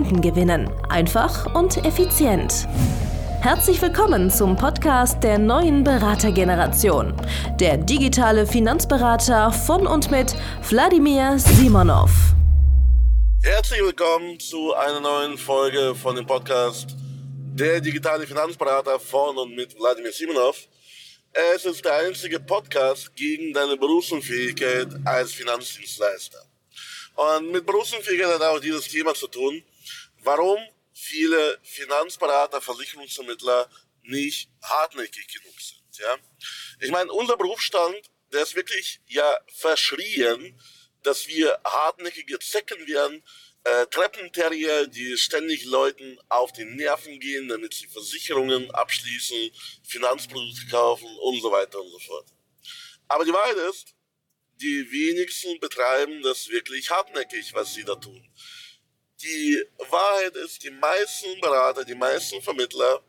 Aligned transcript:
Kunden 0.00 0.22
gewinnen. 0.22 0.70
Einfach 0.88 1.54
und 1.54 1.84
effizient. 1.84 2.66
Herzlich 3.42 3.82
willkommen 3.82 4.30
zum 4.30 4.56
Podcast 4.56 5.22
der 5.22 5.36
neuen 5.38 5.84
Beratergeneration. 5.84 7.14
Der 7.60 7.76
digitale 7.76 8.46
Finanzberater 8.46 9.52
von 9.52 9.86
und 9.86 10.10
mit 10.10 10.34
Wladimir 10.70 11.38
Simonov. 11.38 12.10
Herzlich 13.42 13.82
willkommen 13.82 14.40
zu 14.40 14.72
einer 14.72 15.00
neuen 15.00 15.36
Folge 15.36 15.94
von 15.94 16.16
dem 16.16 16.26
Podcast 16.26 16.96
Der 17.52 17.82
digitale 17.82 18.26
Finanzberater 18.26 18.98
von 18.98 19.36
und 19.36 19.54
mit 19.54 19.78
Wladimir 19.78 20.12
Simonov. 20.12 20.66
Es 21.54 21.66
ist 21.66 21.84
der 21.84 21.96
einzige 22.06 22.40
Podcast 22.40 23.14
gegen 23.14 23.52
deine 23.52 23.76
Berufsunfähigkeit 23.76 24.88
als 25.04 25.32
Finanzdienstleister. 25.32 26.38
Und 27.16 27.52
mit 27.52 27.66
Berufsunfähigkeit 27.66 28.32
hat 28.32 28.42
auch 28.42 28.60
dieses 28.60 28.88
Thema 28.88 29.12
zu 29.12 29.26
tun 29.26 29.62
warum 30.22 30.58
viele 30.92 31.58
Finanzberater, 31.62 32.60
Versicherungsvermittler 32.60 33.70
nicht 34.02 34.50
hartnäckig 34.62 35.26
genug 35.28 35.60
sind. 35.60 35.98
Ja? 35.98 36.16
Ich 36.80 36.90
meine, 36.90 37.12
unser 37.12 37.36
Berufsstand, 37.36 38.10
der 38.32 38.42
ist 38.42 38.54
wirklich 38.54 39.00
ja 39.06 39.38
verschrien, 39.54 40.60
dass 41.02 41.28
wir 41.28 41.58
hartnäckige 41.64 42.38
Zecken 42.38 42.86
werden, 42.86 43.22
äh, 43.64 43.86
Treppenterrier, 43.86 44.86
die 44.86 45.16
ständig 45.16 45.64
Leuten 45.64 46.18
auf 46.28 46.52
die 46.52 46.64
Nerven 46.64 47.20
gehen, 47.20 47.48
damit 47.48 47.74
sie 47.74 47.86
Versicherungen 47.88 48.70
abschließen, 48.70 49.50
Finanzprodukte 49.84 50.66
kaufen 50.70 51.08
und 51.18 51.40
so 51.42 51.50
weiter 51.52 51.80
und 51.80 51.90
so 51.90 51.98
fort. 51.98 52.26
Aber 53.08 53.24
die 53.24 53.32
Wahrheit 53.32 53.56
ist, 53.70 53.94
die 54.54 54.90
wenigsten 54.90 55.58
betreiben 55.60 56.22
das 56.22 56.48
wirklich 56.48 56.90
hartnäckig, 56.90 57.52
was 57.54 57.74
sie 57.74 57.84
da 57.84 57.94
tun. 57.94 58.22
Die 59.22 59.62
Wahrheit 59.90 60.34
ist, 60.36 60.62
die 60.64 60.70
meisten 60.70 61.40
Berater, 61.40 61.84
die 61.84 61.94
meisten 61.94 62.40
Vermittler, 62.40 63.02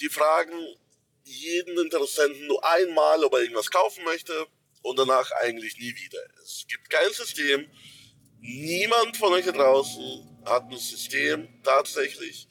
die 0.00 0.08
fragen 0.08 0.76
jeden 1.24 1.78
Interessenten 1.78 2.46
nur 2.46 2.64
einmal, 2.64 3.24
ob 3.24 3.32
er 3.32 3.40
irgendwas 3.40 3.70
kaufen 3.70 4.04
möchte 4.04 4.46
und 4.82 4.98
danach 4.98 5.30
eigentlich 5.42 5.76
nie 5.78 5.94
wieder. 5.96 6.20
Es 6.42 6.64
gibt 6.68 6.88
kein 6.88 7.10
System. 7.12 7.68
Niemand 8.40 9.16
von 9.16 9.32
euch 9.32 9.46
da 9.46 9.52
draußen 9.52 10.42
hat 10.44 10.70
ein 10.70 10.76
System 10.76 11.48
tatsächlich, 11.62 12.46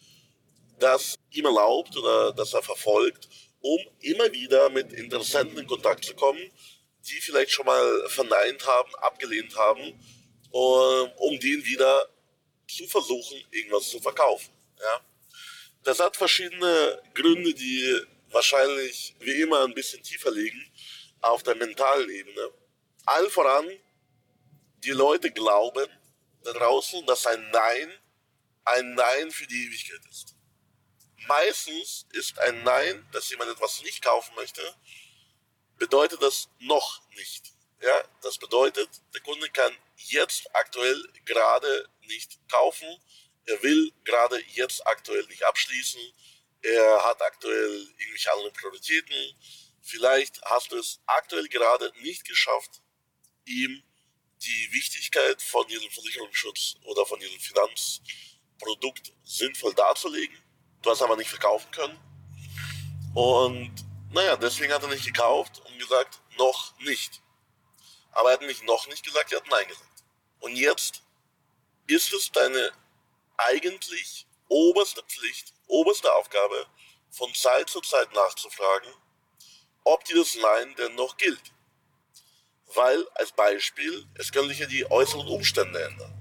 das 0.79 1.15
ihm 1.31 1.45
erlaubt 1.45 1.95
oder 1.95 2.33
das 2.33 2.53
er 2.53 2.63
verfolgt, 2.63 3.29
um 3.61 3.79
immer 4.01 4.31
wieder 4.33 4.69
mit 4.69 4.91
Interessenten 4.91 5.59
in 5.59 5.67
Kontakt 5.67 6.03
zu 6.03 6.15
kommen, 6.15 6.41
die 7.07 7.21
vielleicht 7.21 7.51
schon 7.51 7.65
mal 7.65 8.09
verneint 8.09 8.65
haben, 8.65 8.93
abgelehnt 8.95 9.55
haben, 9.55 9.93
um 10.51 11.39
den 11.39 11.63
wieder 11.63 12.09
zu 12.67 12.87
versuchen, 12.87 13.43
irgendwas 13.51 13.89
zu 13.89 13.99
verkaufen. 13.99 14.51
Ja? 14.79 15.01
Das 15.83 15.99
hat 15.99 16.17
verschiedene 16.17 17.01
Gründe, 17.13 17.53
die 17.53 18.01
wahrscheinlich 18.29 19.15
wie 19.19 19.41
immer 19.41 19.63
ein 19.63 19.73
bisschen 19.73 20.01
tiefer 20.01 20.31
liegen 20.31 20.71
auf 21.21 21.43
der 21.43 21.55
mentalen 21.55 22.09
Ebene. 22.09 22.51
All 23.05 23.29
voran, 23.29 23.69
die 24.83 24.91
Leute 24.91 25.31
glauben 25.31 25.87
da 26.43 26.53
draußen, 26.53 27.05
dass 27.05 27.25
ein 27.25 27.51
Nein 27.51 27.93
ein 28.65 28.95
Nein 28.95 29.31
für 29.31 29.47
die 29.47 29.65
Ewigkeit 29.65 30.01
ist. 30.09 30.35
Meistens 31.27 32.05
ist 32.11 32.37
ein 32.39 32.63
Nein, 32.63 33.07
dass 33.11 33.29
jemand 33.29 33.51
etwas 33.51 33.81
nicht 33.83 34.01
kaufen 34.01 34.33
möchte, 34.35 34.61
bedeutet 35.77 36.21
das 36.21 36.49
noch 36.59 37.01
nicht. 37.15 37.52
Ja, 37.83 38.01
das 38.21 38.37
bedeutet, 38.37 38.89
der 39.13 39.19
Kunde 39.19 39.49
kann 39.49 39.75
jetzt 39.97 40.47
aktuell 40.55 41.03
gerade 41.25 41.89
nicht 42.07 42.39
kaufen. 42.49 42.87
Er 43.45 43.61
will 43.61 43.91
gerade 44.05 44.41
jetzt 44.53 44.87
aktuell 44.87 45.25
nicht 45.25 45.43
abschließen. 45.43 45.99
Er 46.61 47.03
hat 47.03 47.21
aktuell 47.21 47.87
irgendwelche 47.97 48.31
anderen 48.31 48.53
Prioritäten. 48.53 49.35
Vielleicht 49.81 50.41
hast 50.43 50.71
du 50.71 50.77
es 50.77 51.01
aktuell 51.07 51.49
gerade 51.49 51.91
nicht 52.03 52.25
geschafft, 52.25 52.81
ihm 53.43 53.83
die 54.41 54.69
Wichtigkeit 54.71 55.41
von 55.41 55.67
diesem 55.67 55.91
Versicherungsschutz 55.91 56.75
oder 56.83 57.05
von 57.05 57.19
diesem 57.19 57.39
Finanzprodukt 57.41 59.11
sinnvoll 59.25 59.73
darzulegen. 59.73 60.37
Du 60.81 60.89
hast 60.89 61.01
aber 61.01 61.17
nicht 61.17 61.29
verkaufen 61.29 61.69
können. 61.71 61.99
Und 63.13 63.73
naja, 64.13 64.37
deswegen 64.37 64.71
hat 64.71 64.83
er 64.83 64.87
nicht 64.87 65.05
gekauft 65.05 65.61
und 65.65 65.77
gesagt, 65.77 66.21
noch 66.37 66.79
nicht. 66.79 67.22
Aber 68.13 68.29
er 68.29 68.33
hat 68.33 68.41
nicht 68.41 68.63
noch 68.63 68.87
nicht 68.87 69.03
gesagt, 69.03 69.31
er 69.31 69.39
hat 69.39 69.47
Nein 69.49 69.67
gesagt. 69.67 70.03
Und 70.39 70.55
jetzt 70.55 71.03
ist 71.87 72.13
es 72.13 72.31
deine 72.31 72.71
eigentlich 73.37 74.25
oberste 74.47 75.01
Pflicht, 75.03 75.53
oberste 75.67 76.13
Aufgabe, 76.13 76.67
von 77.09 77.33
Zeit 77.33 77.69
zu 77.69 77.81
Zeit 77.81 78.13
nachzufragen, 78.13 78.91
ob 79.83 80.03
dieses 80.05 80.35
Nein 80.35 80.75
denn 80.75 80.95
noch 80.95 81.17
gilt. 81.17 81.51
Weil, 82.67 83.07
als 83.15 83.31
Beispiel, 83.31 84.07
es 84.15 84.31
können 84.31 84.49
sich 84.49 84.59
ja 84.59 84.65
die 84.65 84.89
äußeren 84.89 85.27
Umstände 85.27 85.83
ändern. 85.83 86.13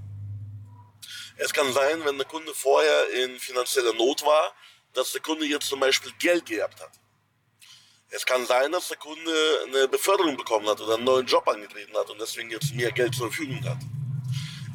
Es 1.37 1.53
kann 1.53 1.73
sein, 1.73 2.05
wenn 2.05 2.19
der 2.19 2.27
Kunde 2.27 2.55
vorher 2.55 3.09
in 3.11 3.39
finanzieller 3.39 3.95
Not 3.95 4.23
war, 4.23 4.55
dass 4.93 5.13
der 5.13 5.23
Kunde 5.23 5.47
jetzt 5.47 5.69
zum 5.69 5.81
Beispiel 5.81 6.13
Geld 6.19 6.45
geerbt 6.47 6.81
hat. 6.81 6.93
Es 8.15 8.27
kann 8.27 8.45
sein, 8.45 8.71
dass 8.71 8.89
der 8.89 8.99
Kunde 8.99 9.33
eine 9.67 9.89
Beförderung 9.89 10.37
bekommen 10.37 10.69
hat 10.69 10.79
oder 10.83 10.97
einen 10.97 11.05
neuen 11.05 11.27
Job 11.27 11.49
angetreten 11.49 11.97
hat 11.97 12.11
und 12.11 12.21
deswegen 12.21 12.51
jetzt 12.51 12.75
mehr 12.75 12.93
Geld 12.93 13.15
zur 13.15 13.29
Verfügung 13.29 13.65
hat. 13.65 13.79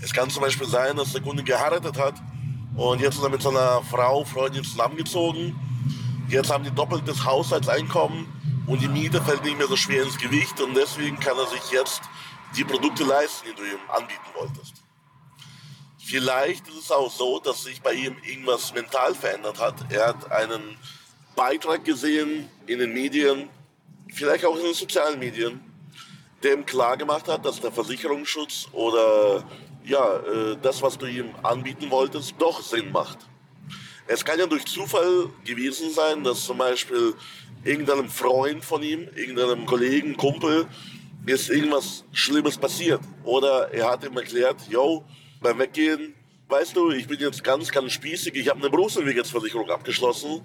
Es 0.02 0.12
kann 0.12 0.28
zum 0.32 0.42
Beispiel 0.42 0.68
sein, 0.68 0.98
dass 0.98 1.14
der 1.14 1.22
Kunde 1.22 1.44
geheiratet 1.44 2.00
hat 2.00 2.16
und 2.76 3.00
jetzt 3.00 3.18
ist 3.18 3.24
er 3.24 3.30
mit 3.30 3.44
seiner 3.44 3.84
Frau, 3.84 4.26
Freundin 4.26 4.64
zusammengezogen. 4.64 5.56
Jetzt 6.28 6.50
haben 6.50 6.64
die 6.64 6.72
doppeltes 6.72 7.24
Haushaltseinkommen 7.26 8.26
und 8.66 8.82
die 8.82 8.88
Miete 8.88 9.22
fällt 9.22 9.44
nicht 9.44 9.58
mehr 9.60 9.68
so 9.68 9.76
schwer 9.76 10.02
ins 10.02 10.18
Gewicht 10.18 10.60
und 10.60 10.74
deswegen 10.74 11.20
kann 11.20 11.38
er 11.38 11.46
sich 11.46 11.72
jetzt 11.72 12.02
die 12.56 12.64
Produkte 12.64 13.04
leisten, 13.04 13.50
die 13.52 13.54
du 13.54 13.64
ihm 13.64 13.80
anbieten 13.90 14.30
wolltest. 14.34 14.74
Vielleicht 16.00 16.68
ist 16.70 16.86
es 16.86 16.92
auch 16.92 17.12
so, 17.12 17.40
dass 17.40 17.64
sich 17.66 17.84
bei 17.84 17.94
ihm 17.94 18.18
irgendwas 18.24 18.74
mental 18.74 19.14
verändert 19.14 19.60
hat. 19.60 19.76
Er 19.92 20.08
hat 20.08 20.32
einen 20.32 20.80
Beitrag 21.38 21.86
gesehen 21.86 22.50
in 22.66 22.80
den 22.80 22.92
Medien, 22.94 23.48
vielleicht 24.12 24.44
auch 24.44 24.58
in 24.58 24.64
den 24.64 24.74
sozialen 24.74 25.20
Medien, 25.20 25.62
der 26.42 26.54
ihm 26.54 26.66
klar 26.66 26.98
gemacht 26.98 27.28
hat, 27.28 27.46
dass 27.46 27.62
der 27.62 27.72
Versicherungsschutz 27.72 28.68
oder 28.74 29.48
ja, 29.86 30.18
äh, 30.18 30.58
das, 30.60 30.82
was 30.82 30.98
du 30.98 31.06
ihm 31.06 31.30
anbieten 31.44 31.92
wolltest, 31.92 32.34
doch 32.40 32.60
Sinn 32.60 32.92
macht. 32.92 33.20
Es 34.08 34.26
kann 34.26 34.40
ja 34.40 34.48
durch 34.48 34.66
Zufall 34.66 35.30
gewesen 35.46 35.92
sein, 35.92 36.24
dass 36.24 36.44
zum 36.44 36.58
Beispiel 36.58 37.14
irgendeinem 37.64 38.10
Freund 38.10 38.66
von 38.66 38.82
ihm, 38.82 39.08
irgendeinem 39.16 39.68
Kollegen, 39.68 40.18
Kumpel, 40.18 40.66
ist 41.28 41.52
irgendwas 41.52 42.04
Schlimmes 42.14 42.58
passiert. 42.58 43.02
Oder 43.24 43.72
er 43.72 43.92
hat 43.92 44.04
ihm 44.04 44.18
erklärt, 44.18 44.58
yo, 44.70 45.04
beim 45.40 45.60
Weggehen, 45.60 46.16
weißt 46.48 46.76
du, 46.76 46.90
ich 46.90 47.08
bin 47.08 47.20
jetzt 47.20 47.44
ganz, 47.44 47.70
ganz 47.70 47.92
spießig, 47.92 48.34
ich 48.34 48.50
habe 48.50 48.60
eine 48.60 48.72
Berufsunfähigkeitsversicherung 48.72 49.70
abgeschlossen 49.70 50.42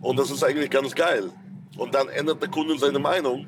und 0.00 0.18
das 0.18 0.30
ist 0.30 0.42
eigentlich 0.42 0.70
ganz 0.70 0.94
geil. 0.94 1.30
Und 1.76 1.94
dann 1.94 2.08
ändert 2.08 2.42
der 2.42 2.48
Kunde 2.48 2.78
seine 2.78 2.98
Meinung 2.98 3.46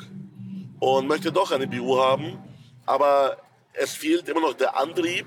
und 0.78 1.08
möchte 1.08 1.32
doch 1.32 1.50
eine 1.50 1.66
BU 1.66 1.99
haben, 1.99 2.38
aber 2.87 3.37
es 3.72 3.93
fehlt 3.93 4.28
immer 4.28 4.40
noch 4.40 4.54
der 4.54 4.78
Antrieb, 4.78 5.26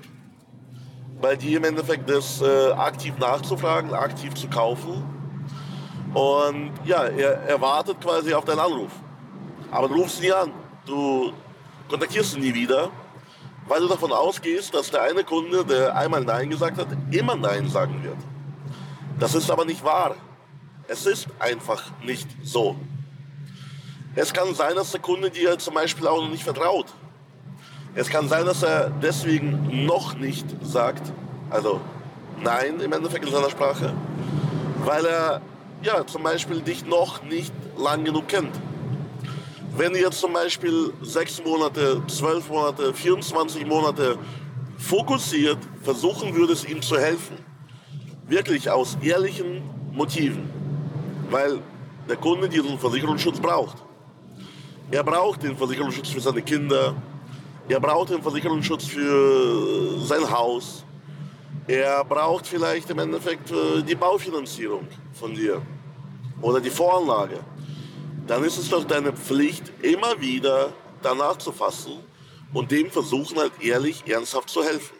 bei 1.20 1.34
dir 1.34 1.58
im 1.58 1.64
Endeffekt 1.64 2.08
das 2.10 2.40
äh, 2.42 2.72
aktiv 2.72 3.14
nachzufragen, 3.18 3.94
aktiv 3.94 4.34
zu 4.34 4.48
kaufen. 4.48 5.02
Und 6.14 6.72
ja, 6.84 7.04
er, 7.04 7.42
er 7.42 7.60
wartet 7.60 8.00
quasi 8.00 8.32
auf 8.34 8.44
deinen 8.44 8.60
Anruf. 8.60 8.90
Aber 9.70 9.88
du 9.88 9.94
rufst 9.94 10.20
nie 10.20 10.32
an. 10.32 10.52
Du 10.84 11.32
kontaktierst 11.88 12.36
ihn 12.36 12.42
nie 12.42 12.54
wieder, 12.54 12.90
weil 13.66 13.80
du 13.80 13.88
davon 13.88 14.12
ausgehst, 14.12 14.74
dass 14.74 14.90
der 14.90 15.02
eine 15.02 15.24
Kunde, 15.24 15.64
der 15.64 15.96
einmal 15.96 16.22
Nein 16.22 16.50
gesagt 16.50 16.78
hat, 16.78 16.88
immer 17.10 17.36
Nein 17.36 17.68
sagen 17.68 18.02
wird. 18.02 18.16
Das 19.18 19.34
ist 19.34 19.50
aber 19.50 19.64
nicht 19.64 19.82
wahr. 19.84 20.16
Es 20.88 21.04
ist 21.04 21.26
einfach 21.40 21.82
nicht 22.04 22.28
so. 22.44 22.76
Es 24.14 24.32
kann 24.32 24.54
sein, 24.54 24.76
dass 24.76 24.92
der 24.92 25.00
Kunde 25.00 25.30
dir 25.30 25.58
zum 25.58 25.74
Beispiel 25.74 26.06
auch 26.06 26.22
noch 26.22 26.30
nicht 26.30 26.44
vertraut. 26.44 26.86
Es 27.94 28.08
kann 28.08 28.28
sein, 28.28 28.46
dass 28.46 28.62
er 28.62 28.90
deswegen 28.90 29.84
noch 29.86 30.16
nicht 30.16 30.46
sagt, 30.62 31.12
also 31.50 31.80
Nein 32.42 32.80
im 32.80 32.92
Endeffekt 32.92 33.24
in 33.24 33.32
seiner 33.32 33.50
Sprache, 33.50 33.94
weil 34.84 35.04
er 35.06 35.40
ja 35.82 36.06
zum 36.06 36.22
Beispiel 36.22 36.60
dich 36.60 36.84
noch 36.84 37.22
nicht 37.22 37.52
lang 37.78 38.04
genug 38.04 38.28
kennt. 38.28 38.54
Wenn 39.74 39.94
jetzt 39.94 40.20
zum 40.20 40.34
Beispiel 40.34 40.92
sechs 41.02 41.42
Monate, 41.42 42.02
zwölf 42.08 42.48
Monate, 42.48 42.92
24 42.94 43.66
Monate 43.66 44.18
fokussiert 44.78 45.58
versuchen 45.82 46.34
würdest, 46.34 46.68
ihm 46.68 46.82
zu 46.82 46.98
helfen, 46.98 47.38
wirklich 48.28 48.70
aus 48.70 48.98
ehrlichen 49.00 49.62
Motiven, 49.92 50.50
weil 51.30 51.60
der 52.08 52.16
Kunde 52.16 52.48
diesen 52.48 52.78
Versicherungsschutz 52.78 53.40
braucht. 53.40 53.76
Er 54.90 55.02
braucht 55.02 55.42
den 55.42 55.56
Versicherungsschutz 55.56 56.10
für 56.10 56.20
seine 56.20 56.42
Kinder, 56.42 56.94
er 57.68 57.80
braucht 57.80 58.10
den 58.10 58.22
Versicherungsschutz 58.22 58.84
für 58.84 59.98
sein 60.00 60.30
Haus, 60.30 60.84
er 61.66 62.04
braucht 62.04 62.46
vielleicht 62.46 62.88
im 62.90 63.00
Endeffekt 63.00 63.50
äh, 63.50 63.82
die 63.82 63.96
Baufinanzierung 63.96 64.86
von 65.12 65.34
dir 65.34 65.60
oder 66.40 66.60
die 66.60 66.70
Voranlage. 66.70 67.40
Dann 68.26 68.44
ist 68.44 68.58
es 68.58 68.68
doch 68.68 68.84
deine 68.84 69.12
Pflicht, 69.12 69.72
immer 69.82 70.20
wieder 70.20 70.72
danach 71.02 71.38
zu 71.38 71.50
fassen 71.50 71.94
und 72.52 72.70
dem 72.70 72.90
versuchen 72.90 73.38
halt 73.38 73.52
ehrlich, 73.60 74.04
ernsthaft 74.06 74.48
zu 74.48 74.62
helfen. 74.62 74.96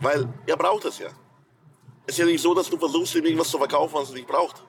Weil 0.00 0.28
er 0.46 0.56
braucht 0.56 0.84
es 0.84 0.98
ja. 0.98 1.08
Es 2.10 2.14
ist 2.14 2.18
ja 2.18 2.26
nicht 2.26 2.42
so, 2.42 2.52
dass 2.54 2.68
du 2.68 2.76
versuchst, 2.76 3.14
ihm 3.14 3.24
irgendwas 3.24 3.50
zu 3.50 3.56
verkaufen, 3.56 3.94
was 3.94 4.08
er 4.08 4.16
nicht 4.16 4.26
braucht. 4.26 4.64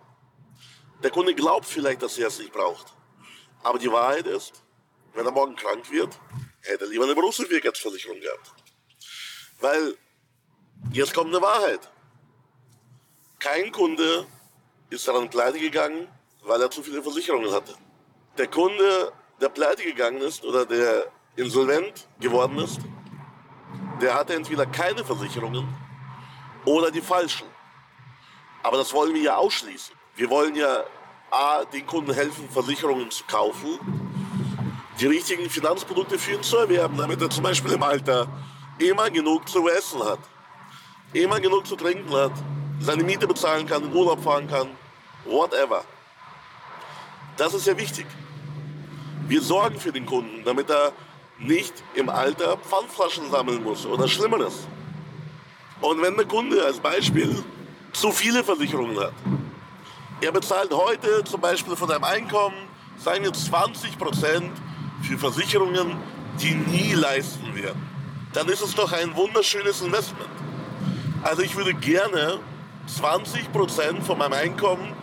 Der 1.02 1.10
Kunde 1.10 1.34
glaubt 1.34 1.66
vielleicht, 1.66 2.04
dass 2.04 2.16
er 2.20 2.28
es 2.28 2.38
nicht 2.38 2.54
braucht. 2.54 2.94
Aber 3.64 3.80
die 3.80 3.92
Wahrheit 3.92 4.28
ist, 4.28 4.62
wenn 5.16 5.26
er 5.26 5.32
morgen 5.32 5.56
krank 5.56 5.90
wird, 5.90 6.20
hätte 6.62 6.84
er 6.84 6.90
lieber 6.92 7.04
eine 7.06 7.16
Berufsunfähigkeitsversicherung 7.16 8.20
gehabt. 8.20 8.54
Weil, 9.60 9.98
jetzt 10.94 11.16
kommt 11.16 11.30
eine 11.30 11.42
Wahrheit. 11.42 11.80
Kein 13.40 13.72
Kunde 13.72 14.28
ist 14.92 15.08
daran 15.08 15.28
pleite 15.28 15.58
gegangen, 15.58 16.08
weil 16.44 16.62
er 16.62 16.70
zu 16.70 16.84
viele 16.84 17.02
Versicherungen 17.02 17.52
hatte. 17.52 17.74
Der 18.38 18.50
Kunde, 18.50 19.14
der 19.42 19.50
pleite 19.50 19.82
gegangen 19.82 20.22
ist 20.22 20.46
oder 20.46 20.64
der 20.64 21.12
insolvent 21.38 22.08
geworden 22.20 22.60
ist, 22.60 22.82
der 24.00 24.14
hatte 24.14 24.36
entweder 24.36 24.68
keine 24.68 25.04
Versicherungen 25.04 25.81
oder 26.66 26.92
die 26.92 27.02
falschen. 27.02 27.48
Aber 28.64 28.78
das 28.78 28.94
wollen 28.94 29.14
wir 29.14 29.22
ja 29.22 29.36
ausschließen. 29.36 29.96
Wir 30.16 30.30
wollen 30.30 30.56
ja 30.56 30.84
A, 31.32 31.64
den 31.66 31.86
Kunden 31.88 32.14
helfen, 32.14 32.50
Versicherungen 32.50 33.10
zu 33.10 33.24
kaufen, 33.24 33.80
die 35.00 35.08
richtigen 35.08 35.50
Finanzprodukte 35.50 36.20
für 36.20 36.34
ihn 36.34 36.44
zu 36.44 36.58
erwerben, 36.58 36.98
damit 36.98 37.22
er 37.22 37.30
zum 37.30 37.44
Beispiel 37.44 37.72
im 37.72 37.84
Alter 37.84 38.28
immer 38.78 39.10
genug 39.10 39.48
zu 39.48 39.68
essen 39.70 40.04
hat, 40.04 40.20
immer 41.14 41.40
genug 41.40 41.66
zu 41.66 41.76
trinken 41.76 42.14
hat, 42.14 42.34
seine 42.80 43.04
Miete 43.04 43.28
bezahlen 43.28 43.66
kann, 43.66 43.84
in 43.84 43.94
Urlaub 43.94 44.22
fahren 44.22 44.48
kann, 44.48 44.70
whatever. 45.26 45.84
Das 47.38 47.54
ist 47.54 47.66
ja 47.66 47.78
wichtig. 47.78 48.06
Wir 49.28 49.42
sorgen 49.42 49.80
für 49.80 49.92
den 49.92 50.06
Kunden, 50.06 50.44
damit 50.44 50.70
er 50.70 50.92
nicht 51.40 51.74
im 51.96 52.10
Alter 52.10 52.58
Pfandflaschen 52.58 53.32
sammeln 53.32 53.64
muss 53.64 53.86
oder 53.86 54.08
Schlimmeres. 54.08 54.68
Und 55.82 56.02
wenn 56.02 56.16
der 56.16 56.26
Kunde 56.26 56.64
als 56.64 56.80
Beispiel 56.80 57.44
zu 57.92 58.12
viele 58.12 58.44
Versicherungen 58.44 59.00
hat, 59.00 59.14
er 60.22 60.32
bezahlt 60.32 60.72
heute 60.72 61.24
zum 61.24 61.42
Beispiel 61.42 61.76
von 61.76 61.88
seinem 61.88 62.04
Einkommen, 62.04 62.56
wir 63.04 63.34
20 63.34 63.98
Prozent 63.98 64.52
für 65.02 65.18
Versicherungen, 65.18 65.98
die 66.40 66.54
nie 66.54 66.94
leisten 66.94 67.56
werden. 67.56 67.82
Dann 68.34 68.48
ist 68.48 68.62
es 68.62 68.76
doch 68.76 68.92
ein 68.92 69.16
wunderschönes 69.16 69.82
Investment. 69.82 70.30
Also 71.24 71.42
ich 71.42 71.56
würde 71.56 71.74
gerne 71.74 72.40
20 72.86 73.52
Prozent 73.52 74.04
von 74.04 74.20
meinem 74.20 74.34
Einkommen 74.34 74.94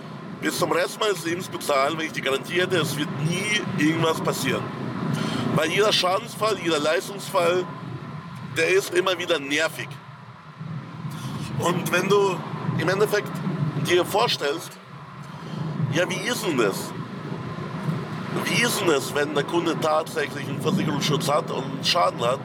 bis 0.41 0.59
zum 0.59 0.71
Rest 0.71 1.01
meines 1.01 1.25
Lebens 1.25 1.49
bezahlen, 1.49 1.99
wenn 1.99 2.07
ich 2.07 2.13
die 2.13 2.21
Garantie 2.21 2.61
hätte, 2.61 2.77
es 2.77 2.97
wird 2.97 3.09
nie 3.23 3.61
irgendwas 3.85 4.21
passieren. 4.21 4.63
Weil 5.57 5.71
jeder 5.71 5.93
Schadensfall, 5.93 6.57
jeder 6.63 6.79
Leistungsfall, 6.79 7.65
der 8.57 8.69
ist 8.69 8.95
immer 8.95 9.19
wieder 9.19 9.41
nervig. 9.41 9.89
Und 11.59 11.91
wenn 11.93 12.09
du 12.09 12.37
im 12.79 12.89
Endeffekt 12.89 13.31
dir 13.87 14.05
vorstellst, 14.05 14.71
ja, 15.93 16.09
wie 16.09 16.29
ist 16.29 16.47
denn 16.47 16.57
das? 16.57 16.93
Wie 18.45 18.63
ist 18.63 18.81
denn 18.81 18.89
das, 18.89 19.15
wenn 19.15 19.35
der 19.35 19.45
Kunde 19.45 19.79
tatsächlich 19.81 20.47
einen 20.49 20.61
Versicherungsschutz 20.61 21.29
hat 21.29 21.51
und 21.51 21.65
einen 21.65 21.85
Schaden 21.85 22.21
hat, 22.21 22.41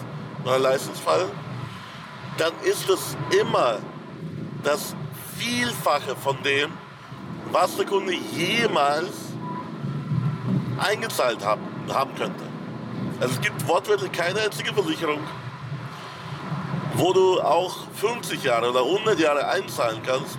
einen 0.45 0.61
Leistungsfall? 0.61 1.25
Dann 2.37 2.53
ist 2.63 2.89
es 2.89 3.15
immer 3.39 3.77
das 4.63 4.95
Vielfache 5.37 6.15
von 6.15 6.41
dem, 6.43 6.71
was 7.51 7.75
der 7.75 7.85
Kunde 7.85 8.13
jemals 8.13 9.11
eingezahlt 10.79 11.45
haben, 11.45 11.61
haben 11.93 12.15
könnte. 12.15 12.43
Also 13.19 13.35
es 13.35 13.41
gibt 13.41 13.67
wortwörtlich 13.67 14.11
keine 14.11 14.39
einzige 14.39 14.73
Versicherung, 14.73 15.19
wo 16.93 17.13
du 17.13 17.41
auch 17.41 17.75
50 17.95 18.43
Jahre 18.43 18.69
oder 18.69 18.81
100 18.81 19.19
Jahre 19.19 19.47
einzahlen 19.47 20.01
kannst, 20.05 20.37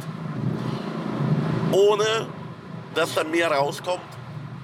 ohne 1.72 2.28
dass 2.94 3.14
da 3.14 3.24
mehr 3.24 3.50
rauskommt 3.50 4.02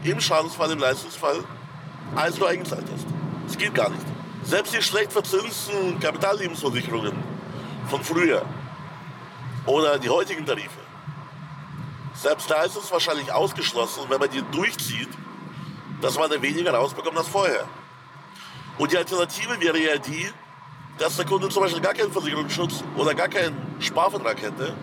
im 0.04 0.20
Schadensfall, 0.20 0.70
im 0.70 0.78
Leistungsfall, 0.78 1.42
als 2.14 2.36
du 2.36 2.46
eingezahlt 2.46 2.84
hast. 2.92 3.06
Das 3.46 3.58
geht 3.58 3.74
gar 3.74 3.90
nicht. 3.90 4.06
Selbst 4.44 4.74
die 4.74 4.82
schlecht 4.82 5.12
verzinsten 5.12 5.98
Kapitallebensversicherungen 6.00 7.12
von 7.88 8.02
früher 8.02 8.42
oder 9.66 9.98
die 9.98 10.08
heutigen 10.08 10.46
Tarife, 10.46 10.80
selbst 12.14 12.50
da 12.50 12.62
ist 12.62 12.76
es 12.76 12.90
wahrscheinlich 12.90 13.32
ausgeschlossen, 13.32 14.04
wenn 14.08 14.18
man 14.18 14.30
die 14.30 14.42
durchzieht, 14.52 15.08
dass 16.00 16.18
man 16.18 16.30
da 16.30 16.40
weniger 16.40 16.72
rausbekommt 16.72 17.16
als 17.16 17.28
vorher. 17.28 17.66
Und 18.78 18.92
die 18.92 18.96
Alternative 18.96 19.60
wäre 19.60 19.78
ja 19.78 19.98
die, 19.98 20.30
dass 20.98 21.16
der 21.16 21.24
Kunde 21.24 21.48
zum 21.48 21.62
Beispiel 21.62 21.80
gar 21.80 21.94
keinen 21.94 22.12
Versicherungsschutz 22.12 22.84
oder 22.96 23.14
gar 23.14 23.28
keinen 23.28 23.56
Sparvertrag 23.80 24.42
hätte 24.42 24.74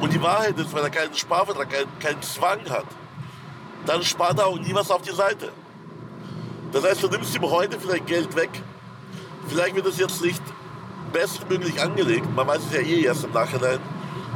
und 0.00 0.12
die 0.12 0.22
Wahrheit 0.22 0.56
ist, 0.58 0.72
wenn 0.74 0.82
er 0.82 0.90
keinen 0.90 1.14
Sparvertrag, 1.14 1.70
keinen, 1.70 1.98
keinen 1.98 2.22
Zwang 2.22 2.60
hat, 2.70 2.86
dann 3.84 4.02
spart 4.02 4.38
er 4.38 4.46
auch 4.46 4.58
nie 4.58 4.74
was 4.74 4.90
auf 4.90 5.02
die 5.02 5.14
Seite. 5.14 5.50
Das 6.72 6.84
heißt, 6.84 7.02
du 7.02 7.08
nimmst 7.08 7.34
ihm 7.34 7.42
heute 7.42 7.80
vielleicht 7.80 8.06
Geld 8.06 8.36
weg. 8.36 8.50
Vielleicht 9.48 9.74
wird 9.74 9.86
es 9.86 9.98
jetzt 9.98 10.22
nicht 10.22 10.42
bestmöglich 11.12 11.80
angelegt. 11.80 12.26
Man 12.36 12.46
weiß 12.46 12.60
es 12.70 12.74
ja 12.74 12.80
eh 12.80 13.04
erst 13.04 13.24
im 13.24 13.32
Nachhinein, 13.32 13.78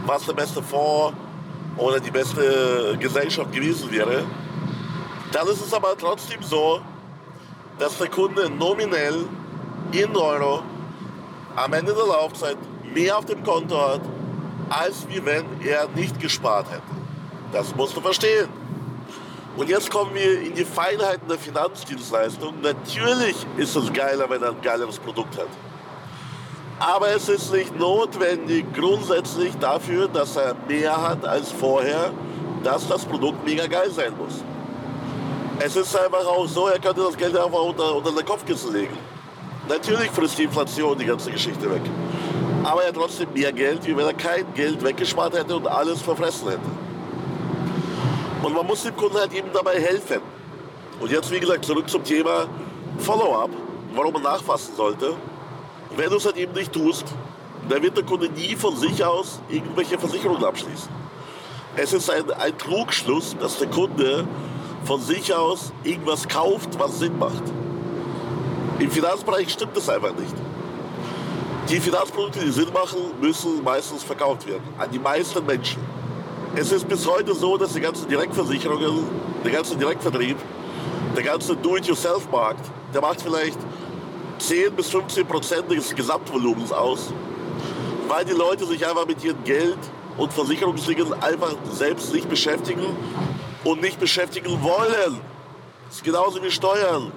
was 0.07 0.25
der 0.25 0.33
beste 0.33 0.63
Fonds 0.63 1.17
oder 1.77 2.01
die 2.01 2.11
beste 2.11 2.97
Gesellschaft 2.99 3.53
gewesen 3.53 3.91
wäre. 3.91 4.25
Dann 5.31 5.47
ist 5.49 5.65
es 5.65 5.73
aber 5.73 5.97
trotzdem 5.97 6.43
so, 6.43 6.81
dass 7.79 7.99
der 7.99 8.09
Kunde 8.09 8.51
nominell 8.51 9.27
in 9.93 10.17
Euro 10.17 10.63
am 11.57 11.73
Ende 11.73 11.93
der 11.93 12.07
Laufzeit 12.07 12.57
mehr 12.95 13.19
auf 13.19 13.25
dem 13.25 13.43
Konto 13.43 13.77
hat, 13.77 14.01
als 14.71 15.07
wie 15.09 15.25
wenn 15.25 15.45
er 15.63 15.89
nicht 15.95 16.19
gespart 16.21 16.71
hätte. 16.71 16.83
Das 17.53 17.75
musst 17.75 17.97
du 17.97 18.01
verstehen. 18.01 18.49
Und 19.57 19.69
jetzt 19.69 19.91
kommen 19.91 20.15
wir 20.15 20.41
in 20.41 20.55
die 20.55 20.65
Feinheiten 20.65 21.29
der 21.29 21.39
Finanzdienstleistung. 21.39 22.55
Natürlich 22.63 23.37
ist 23.59 23.77
es 23.77 23.93
geiler, 23.93 24.29
wenn 24.31 24.43
er 24.43 24.51
ein 24.51 24.63
geileres 24.63 24.99
Produkt 24.99 25.37
hat. 25.37 25.49
Aber 26.79 27.09
es 27.15 27.29
ist 27.29 27.53
nicht 27.53 27.79
notwendig 27.79 28.65
grundsätzlich 28.75 29.55
dafür, 29.59 30.09
dass 30.09 30.37
er 30.37 30.57
mehr 30.67 31.01
hat 31.01 31.25
als 31.25 31.53
vorher, 31.53 32.13
dass 32.65 32.89
das 32.89 33.05
Produkt 33.05 33.45
mega 33.45 33.67
geil 33.67 33.91
sein 33.91 34.15
muss. 34.17 34.43
Es 35.59 35.77
ist 35.77 35.95
einfach 35.97 36.27
auch 36.27 36.47
so, 36.47 36.69
er 36.69 36.79
könnte 36.79 37.03
das 37.03 37.17
Geld 37.17 37.37
einfach 37.37 37.63
unter, 37.63 37.95
unter 37.95 38.11
den 38.11 38.25
Kopfkissen 38.25 38.73
legen. 38.73 38.97
Natürlich 39.73 40.11
frisst 40.11 40.39
die 40.39 40.45
Inflation 40.45 40.99
die 40.99 41.07
ganze 41.07 41.31
Geschichte 41.31 41.71
weg 41.71 41.83
aber 42.65 42.83
er 42.83 42.89
hat 42.89 42.95
trotzdem 42.95 43.33
mehr 43.33 43.53
Geld, 43.53 43.85
wie 43.87 43.97
wenn 43.97 44.07
er 44.07 44.15
kein 44.15 44.53
Geld 44.55 44.83
weggespart 44.83 45.35
hätte 45.35 45.57
und 45.57 45.67
alles 45.67 46.01
verfressen 46.01 46.49
hätte. 46.49 46.61
Und 48.43 48.55
man 48.55 48.67
muss 48.67 48.83
dem 48.83 48.97
Kunden 48.97 49.17
halt 49.17 49.33
eben 49.33 49.49
dabei 49.53 49.81
helfen. 49.81 50.21
Und 51.01 51.11
jetzt, 51.11 51.31
wie 51.31 51.41
gesagt, 51.41 51.65
zurück 51.65 51.89
zum 51.89 52.05
Thema 52.05 52.47
Follow-up, 52.99 53.51
warum 53.95 54.13
man 54.15 54.23
nachfassen 54.23 54.75
sollte. 54.77 55.15
Wenn 55.97 56.11
du 56.11 56.17
es 56.17 56.25
halt 56.25 56.37
eben 56.37 56.53
nicht 56.53 56.73
tust, 56.73 57.05
dann 57.69 57.83
wird 57.83 57.97
der 57.97 58.05
Kunde 58.05 58.29
nie 58.29 58.57
von 58.57 58.77
sich 58.77 59.05
aus 59.05 59.41
irgendwelche 59.49 59.99
Versicherungen 59.99 60.45
abschließen. 60.45 60.89
Es 61.77 61.93
ist 61.93 62.11
ein, 62.11 62.31
ein 62.33 62.57
Trugschluss, 62.59 63.37
dass 63.39 63.59
der 63.59 63.69
Kunde 63.69 64.27
von 64.85 65.01
sich 65.01 65.33
aus 65.35 65.73
irgendwas 65.85 66.29
kauft, 66.29 66.79
was 66.79 66.99
Sinn 66.99 67.19
macht. 67.19 67.43
Im 68.83 68.91
Finanzbereich 68.91 69.49
stimmt 69.49 69.77
das 69.77 69.89
einfach 69.89 70.13
nicht. 70.13 70.35
Die 71.69 71.79
Finanzprodukte, 71.79 72.41
die 72.41 72.51
Sinn 72.51 72.73
machen, 72.73 72.99
müssen 73.21 73.63
meistens 73.63 74.03
verkauft 74.03 74.45
werden. 74.49 74.65
An 74.77 74.91
die 74.91 74.99
meisten 74.99 75.47
Menschen. 75.47 75.81
Es 76.57 76.73
ist 76.73 76.89
bis 76.89 77.07
heute 77.07 77.33
so, 77.33 77.57
dass 77.57 77.75
die 77.75 77.81
ganzen 77.81 78.09
Direktversicherungen, 78.09 79.05
der 79.45 79.53
ganze 79.53 79.77
Direktvertrieb, 79.77 80.37
der 81.17 81.23
ganze 81.23 81.55
Do-it-yourself-Markt, 81.55 82.69
der 82.93 83.01
macht 83.01 83.23
vielleicht 83.23 83.59
10 84.39 84.75
bis 84.75 84.91
15 84.91 85.29
Prozent 85.29 85.71
des 85.71 85.95
Gesamtvolumens 85.95 86.73
aus. 86.73 87.13
weil 88.09 88.25
die 88.25 88.33
Leute 88.33 88.67
sich 88.67 88.85
einfach 88.85 89.07
mit 89.07 89.23
ihrem 89.23 89.45
Geld 89.45 89.79
und 90.19 90.33
Versicherungsdingen 90.33 91.13
einfach 91.23 91.55
selbst 91.71 92.13
nicht 92.13 92.29
beschäftigen 92.29 92.85
und 93.63 93.81
nicht 93.81 94.01
beschäftigen 94.01 94.61
wollen. 94.61 95.21
Das 95.87 95.99
ist 95.99 96.05
genauso 96.05 96.43
wie 96.43 96.51
Steuern. 96.51 97.13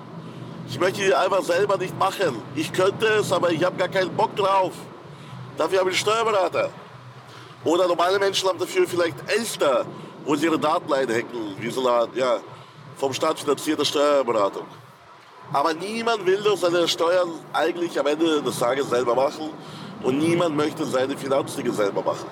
Ich 0.67 0.79
möchte 0.79 1.01
die 1.01 1.13
einfach 1.13 1.43
selber 1.43 1.77
nicht 1.77 1.97
machen. 1.97 2.41
Ich 2.55 2.73
könnte 2.73 3.05
es, 3.05 3.31
aber 3.31 3.51
ich 3.51 3.63
habe 3.63 3.77
gar 3.77 3.87
keinen 3.87 4.15
Bock 4.15 4.35
drauf. 4.35 4.73
Dafür 5.57 5.79
habe 5.79 5.91
ich 5.91 5.95
einen 5.95 6.11
Steuerberater. 6.11 6.69
Oder 7.63 7.87
normale 7.87 8.19
Menschen 8.19 8.49
haben 8.49 8.59
dafür 8.59 8.87
vielleicht 8.87 9.15
Elster, 9.29 9.85
wo 10.25 10.35
sie 10.35 10.45
ihre 10.45 10.59
Daten 10.59 10.91
einhacken, 10.91 11.55
wie 11.59 11.69
so 11.69 11.81
eine 11.81 11.89
Art, 11.89 12.15
ja, 12.15 12.39
vom 12.97 13.13
Staat 13.13 13.39
finanzierte 13.39 13.85
Steuerberatung. 13.85 14.65
Aber 15.53 15.73
niemand 15.73 16.25
will 16.25 16.41
doch 16.43 16.57
seine 16.57 16.87
Steuern 16.87 17.29
eigentlich 17.53 17.99
am 17.99 18.07
Ende 18.07 18.41
des 18.41 18.57
Tages 18.57 18.89
selber 18.89 19.15
machen 19.15 19.51
und 20.03 20.17
niemand 20.17 20.55
möchte 20.55 20.85
seine 20.85 21.15
Finanzdinge 21.15 21.71
selber 21.71 22.01
machen. 22.01 22.25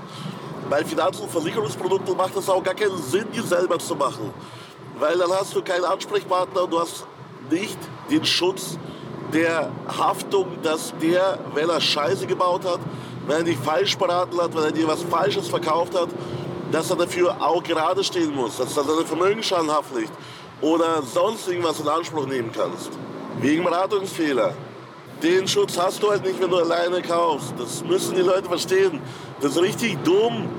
Bei 0.70 0.84
Finanz- 0.84 1.20
und 1.20 1.30
Versicherungsprodukten 1.30 2.18
macht 2.18 2.36
es 2.36 2.50
auch 2.50 2.64
gar 2.64 2.74
keinen 2.74 2.98
Sinn, 2.98 3.28
die 3.34 3.42
selber 3.42 3.78
zu 3.78 3.96
machen. 3.96 4.34
Weil 5.00 5.18
dann 5.18 5.32
hast 5.32 5.56
du 5.56 5.62
keinen 5.62 5.86
Ansprechpartner 5.86 6.64
und 6.64 6.72
du 6.72 6.80
hast 6.80 7.06
nicht 7.50 7.78
den 8.10 8.26
Schutz 8.26 8.78
der 9.34 9.72
Haftung, 9.88 10.48
dass 10.62 10.94
der, 11.02 11.40
wenn 11.54 11.70
er 11.70 11.82
Scheiße 11.82 12.28
gebaut 12.28 12.66
hat, 12.66 12.80
wenn 13.28 13.38
er 13.38 13.44
dich 13.44 13.58
falsch 13.58 13.98
beraten 13.98 14.40
hat, 14.40 14.56
wenn 14.56 14.64
er 14.64 14.72
dir 14.72 14.88
was 14.88 15.02
Falsches 15.04 15.48
verkauft 15.48 15.98
hat, 15.98 16.10
dass 16.72 16.90
er 16.90 16.98
dafür 16.98 17.36
auch 17.40 17.64
gerade 17.64 18.04
stehen 18.04 18.36
muss, 18.36 18.58
dass 18.58 18.76
er 18.76 18.84
seine 18.84 19.06
Vermögensschadenhaftpflicht 19.06 20.12
oder 20.62 21.02
sonst 21.04 21.48
irgendwas 21.48 21.80
in 21.80 21.88
Anspruch 21.88 22.26
nehmen 22.26 22.52
kannst. 22.52 22.90
Wegen 23.40 23.64
Beratungsfehler. 23.64 24.54
Den 25.22 25.48
Schutz 25.48 25.78
hast 25.78 26.02
du 26.04 26.10
halt 26.10 26.24
nicht, 26.24 26.42
wenn 26.42 26.50
du 26.50 26.58
alleine 26.58 27.02
kaufst. 27.02 27.54
Das 27.58 27.84
müssen 27.84 28.16
die 28.16 28.22
Leute 28.22 28.48
verstehen. 28.48 29.02
Das 29.40 29.52
ist 29.52 29.62
richtig 29.62 29.98
dumm. 30.04 30.50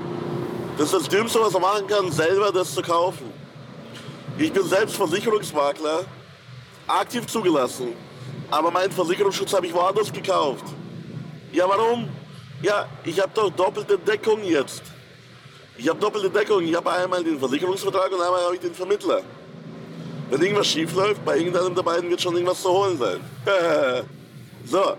Das 0.77 0.87
ist 0.87 0.93
das 0.93 1.09
Dümmste, 1.09 1.39
was 1.39 1.53
man 1.53 1.61
machen 1.61 1.87
kann, 1.87 2.11
selber 2.11 2.51
das 2.51 2.73
zu 2.73 2.81
kaufen. 2.81 3.31
Ich 4.37 4.51
bin 4.51 4.63
selbst 4.63 4.95
Versicherungsmakler, 4.95 6.01
aktiv 6.87 7.25
zugelassen. 7.27 7.93
Aber 8.51 8.71
meinen 8.71 8.91
Versicherungsschutz 8.91 9.53
habe 9.53 9.67
ich 9.67 9.73
woanders 9.73 10.11
gekauft. 10.11 10.65
Ja, 11.51 11.67
warum? 11.67 12.09
Ja, 12.61 12.87
ich 13.03 13.19
habe 13.19 13.31
doch 13.33 13.49
doppelte 13.49 13.97
Deckung 13.97 14.43
jetzt. 14.43 14.83
Ich 15.77 15.89
habe 15.89 15.99
doppelte 15.99 16.29
Deckung. 16.29 16.63
Ich 16.63 16.75
habe 16.75 16.91
einmal 16.91 17.23
den 17.23 17.39
Versicherungsvertrag 17.39 18.11
und 18.11 18.21
einmal 18.21 18.43
habe 18.43 18.55
ich 18.55 18.61
den 18.61 18.73
Vermittler. 18.73 19.21
Wenn 20.29 20.41
irgendwas 20.41 20.67
schief 20.67 20.93
läuft, 20.93 21.23
bei 21.23 21.37
irgendeinem 21.37 21.75
der 21.75 21.83
beiden 21.83 22.09
wird 22.09 22.21
schon 22.21 22.33
irgendwas 22.33 22.61
zu 22.61 22.69
holen 22.69 22.97
sein. 22.97 23.19
so, 24.65 24.97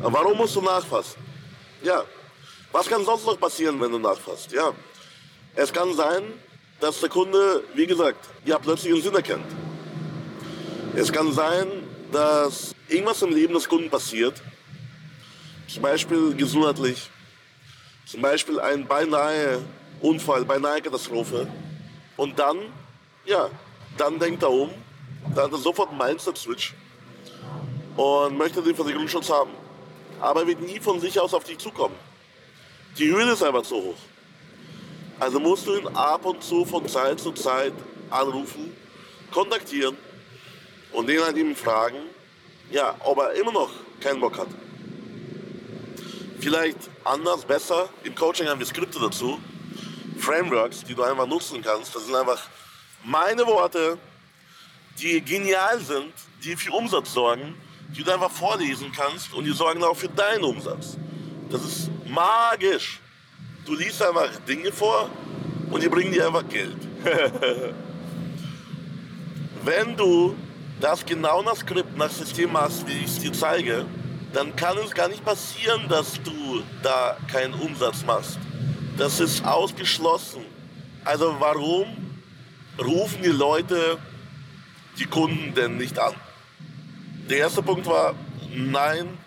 warum 0.00 0.38
musst 0.38 0.56
du 0.56 0.62
nachfassen? 0.62 1.20
Ja, 1.82 2.02
was 2.72 2.88
kann 2.88 3.04
sonst 3.04 3.26
noch 3.26 3.38
passieren, 3.38 3.80
wenn 3.80 3.90
du 3.90 3.98
nachfasst? 3.98 4.52
Ja, 4.52 4.72
es 5.54 5.72
kann 5.72 5.94
sein, 5.94 6.22
dass 6.80 7.00
der 7.00 7.08
Kunde, 7.08 7.64
wie 7.74 7.86
gesagt, 7.86 8.28
ja 8.44 8.58
plötzlich 8.58 8.92
einen 8.92 9.02
Sinn 9.02 9.14
erkennt. 9.14 9.44
Es 10.98 11.12
kann 11.12 11.30
sein, 11.30 11.68
dass 12.10 12.74
irgendwas 12.88 13.20
im 13.20 13.28
Leben 13.28 13.52
des 13.52 13.68
Kunden 13.68 13.90
passiert, 13.90 14.40
zum 15.68 15.82
Beispiel 15.82 16.34
gesundheitlich, 16.34 17.10
zum 18.06 18.22
Beispiel 18.22 18.58
ein 18.58 18.86
beinahe 18.86 19.62
Unfall, 20.00 20.46
beinahe 20.46 20.80
Katastrophe. 20.80 21.48
Und 22.16 22.38
dann, 22.38 22.56
ja, 23.26 23.50
dann 23.98 24.18
denkt 24.18 24.42
er 24.42 24.50
um, 24.50 24.70
dann 25.34 25.44
hat 25.44 25.52
er 25.52 25.58
sofort 25.58 25.90
einen 25.90 25.98
Mindset-Switch 25.98 26.72
und 27.94 28.38
möchte 28.38 28.62
den 28.62 28.74
Versicherungsschutz 28.74 29.28
haben. 29.28 29.50
Aber 30.18 30.40
er 30.40 30.46
wird 30.46 30.62
nie 30.62 30.80
von 30.80 30.98
sich 30.98 31.20
aus 31.20 31.34
auf 31.34 31.44
dich 31.44 31.58
zukommen. 31.58 31.94
Die 32.96 33.08
Höhe 33.12 33.30
ist 33.30 33.42
einfach 33.42 33.64
zu 33.64 33.76
hoch. 33.76 33.98
Also 35.20 35.40
musst 35.40 35.66
du 35.66 35.76
ihn 35.76 35.88
ab 35.88 36.24
und 36.24 36.42
zu 36.42 36.64
von 36.64 36.88
Zeit 36.88 37.20
zu 37.20 37.32
Zeit 37.32 37.74
anrufen, 38.08 38.74
kontaktieren 39.30 39.98
und 40.96 41.06
den 41.08 41.20
halt 41.22 41.36
ihm 41.36 41.54
fragen, 41.54 41.98
ja, 42.70 42.94
ob 43.00 43.18
er 43.18 43.34
immer 43.34 43.52
noch 43.52 43.70
keinen 44.00 44.18
Bock 44.18 44.38
hat. 44.38 44.48
Vielleicht 46.40 46.78
anders, 47.04 47.44
besser. 47.44 47.90
Im 48.02 48.14
Coaching 48.14 48.48
haben 48.48 48.58
wir 48.58 48.66
Skripte 48.66 48.98
dazu. 48.98 49.38
Frameworks, 50.18 50.84
die 50.84 50.94
du 50.94 51.02
einfach 51.02 51.26
nutzen 51.26 51.62
kannst. 51.62 51.94
Das 51.94 52.06
sind 52.06 52.14
einfach 52.14 52.42
meine 53.04 53.46
Worte, 53.46 53.98
die 54.98 55.20
genial 55.20 55.78
sind, 55.80 56.14
die 56.42 56.56
für 56.56 56.72
Umsatz 56.72 57.12
sorgen, 57.12 57.54
die 57.94 58.02
du 58.02 58.10
einfach 58.10 58.30
vorlesen 58.30 58.90
kannst 58.90 59.34
und 59.34 59.44
die 59.44 59.52
sorgen 59.52 59.84
auch 59.84 59.96
für 59.96 60.08
deinen 60.08 60.44
Umsatz. 60.44 60.96
Das 61.50 61.62
ist 61.62 61.90
magisch. 62.06 63.00
Du 63.66 63.74
liest 63.74 64.02
einfach 64.02 64.30
Dinge 64.48 64.72
vor 64.72 65.10
und 65.70 65.82
die 65.82 65.90
bringen 65.90 66.12
dir 66.12 66.26
einfach 66.26 66.48
Geld. 66.48 66.78
Wenn 69.62 69.94
du 69.96 70.34
das 70.80 71.04
genau 71.04 71.42
nach 71.42 71.56
Skript, 71.56 71.96
nach 71.96 72.10
System 72.10 72.52
machst, 72.52 72.86
wie 72.86 72.98
ich 72.98 73.06
es 73.06 73.18
dir 73.18 73.32
zeige, 73.32 73.86
dann 74.32 74.54
kann 74.56 74.76
es 74.78 74.94
gar 74.94 75.08
nicht 75.08 75.24
passieren, 75.24 75.88
dass 75.88 76.20
du 76.22 76.62
da 76.82 77.16
keinen 77.30 77.54
Umsatz 77.54 78.04
machst. 78.04 78.38
Das 78.98 79.20
ist 79.20 79.44
ausgeschlossen. 79.44 80.44
Also 81.04 81.36
warum 81.38 81.86
rufen 82.78 83.22
die 83.22 83.28
Leute 83.28 83.98
die 84.98 85.06
Kunden 85.06 85.54
denn 85.54 85.76
nicht 85.76 85.98
an? 85.98 86.14
Der 87.28 87.38
erste 87.38 87.62
Punkt 87.62 87.86
war, 87.86 88.14
nein, 88.54 89.18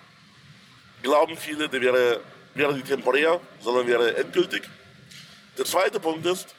glauben 1.01 1.35
viele, 1.37 1.67
der 1.69 1.81
wäre, 1.81 2.19
wäre 2.53 2.73
nicht 2.73 2.87
temporär, 2.87 3.39
sondern 3.59 3.87
wäre 3.87 4.17
endgültig. 4.17 4.63
Der 5.57 5.65
zweite 5.65 5.99
Punkt 5.99 6.25
ist, 6.25 6.55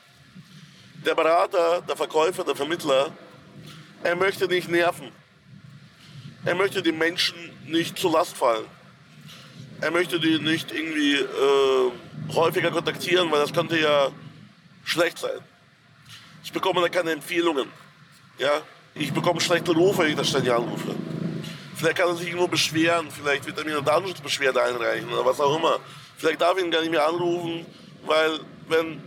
der 1.07 1.15
Berater, 1.15 1.81
der 1.83 1.97
Verkäufer, 1.97 2.45
der 2.45 2.55
Vermittler, 2.55 3.11
er 4.03 4.17
möchte 4.17 4.47
nicht 4.47 4.69
nerven. 4.69 5.13
Er 6.45 6.55
möchte 6.55 6.83
den 6.83 6.99
Menschen 6.99 7.37
nicht 7.67 7.99
zur 7.99 8.13
Last 8.13 8.37
fallen. 8.37 8.65
Er 9.81 9.91
möchte 9.91 10.21
die 10.21 10.39
nicht 10.39 10.73
irgendwie 10.73 11.15
äh, 11.15 12.35
häufiger 12.35 12.71
kontaktieren, 12.71 13.31
weil 13.31 13.41
das 13.41 13.53
könnte 13.53 13.79
ja 13.79 14.11
schlecht 14.85 15.19
sein. 15.19 15.41
Ich 16.43 16.53
bekomme 16.53 16.81
da 16.81 16.89
keine 16.89 17.13
Empfehlungen. 17.13 17.69
Ja? 18.39 18.63
Ich 18.95 19.13
bekomme 19.13 19.41
schlechte 19.41 19.73
Rufe, 19.73 20.03
wenn 20.03 20.11
ich 20.11 20.17
das 20.17 20.29
ständig 20.29 20.53
anrufe. 20.53 20.95
Vielleicht 21.77 21.97
kann 21.97 22.09
er 22.09 22.17
sich 22.17 22.29
irgendwo 22.29 22.49
beschweren, 22.49 23.09
vielleicht 23.11 23.47
wird 23.47 23.57
er 23.57 23.65
mir 23.65 23.77
eine 23.77 23.83
Datenschutzbeschwerde 23.83 24.63
einreichen 24.63 25.11
oder 25.11 25.25
was 25.25 25.41
auch 25.41 25.57
immer. 25.57 25.79
Vielleicht 26.19 26.41
darf 26.41 26.59
ich 26.59 26.65
ihn 26.65 26.71
gar 26.71 26.81
nicht 26.81 26.91
mehr 26.91 27.07
anrufen, 27.07 27.65
weil 28.05 28.41
wenn 28.69 29.03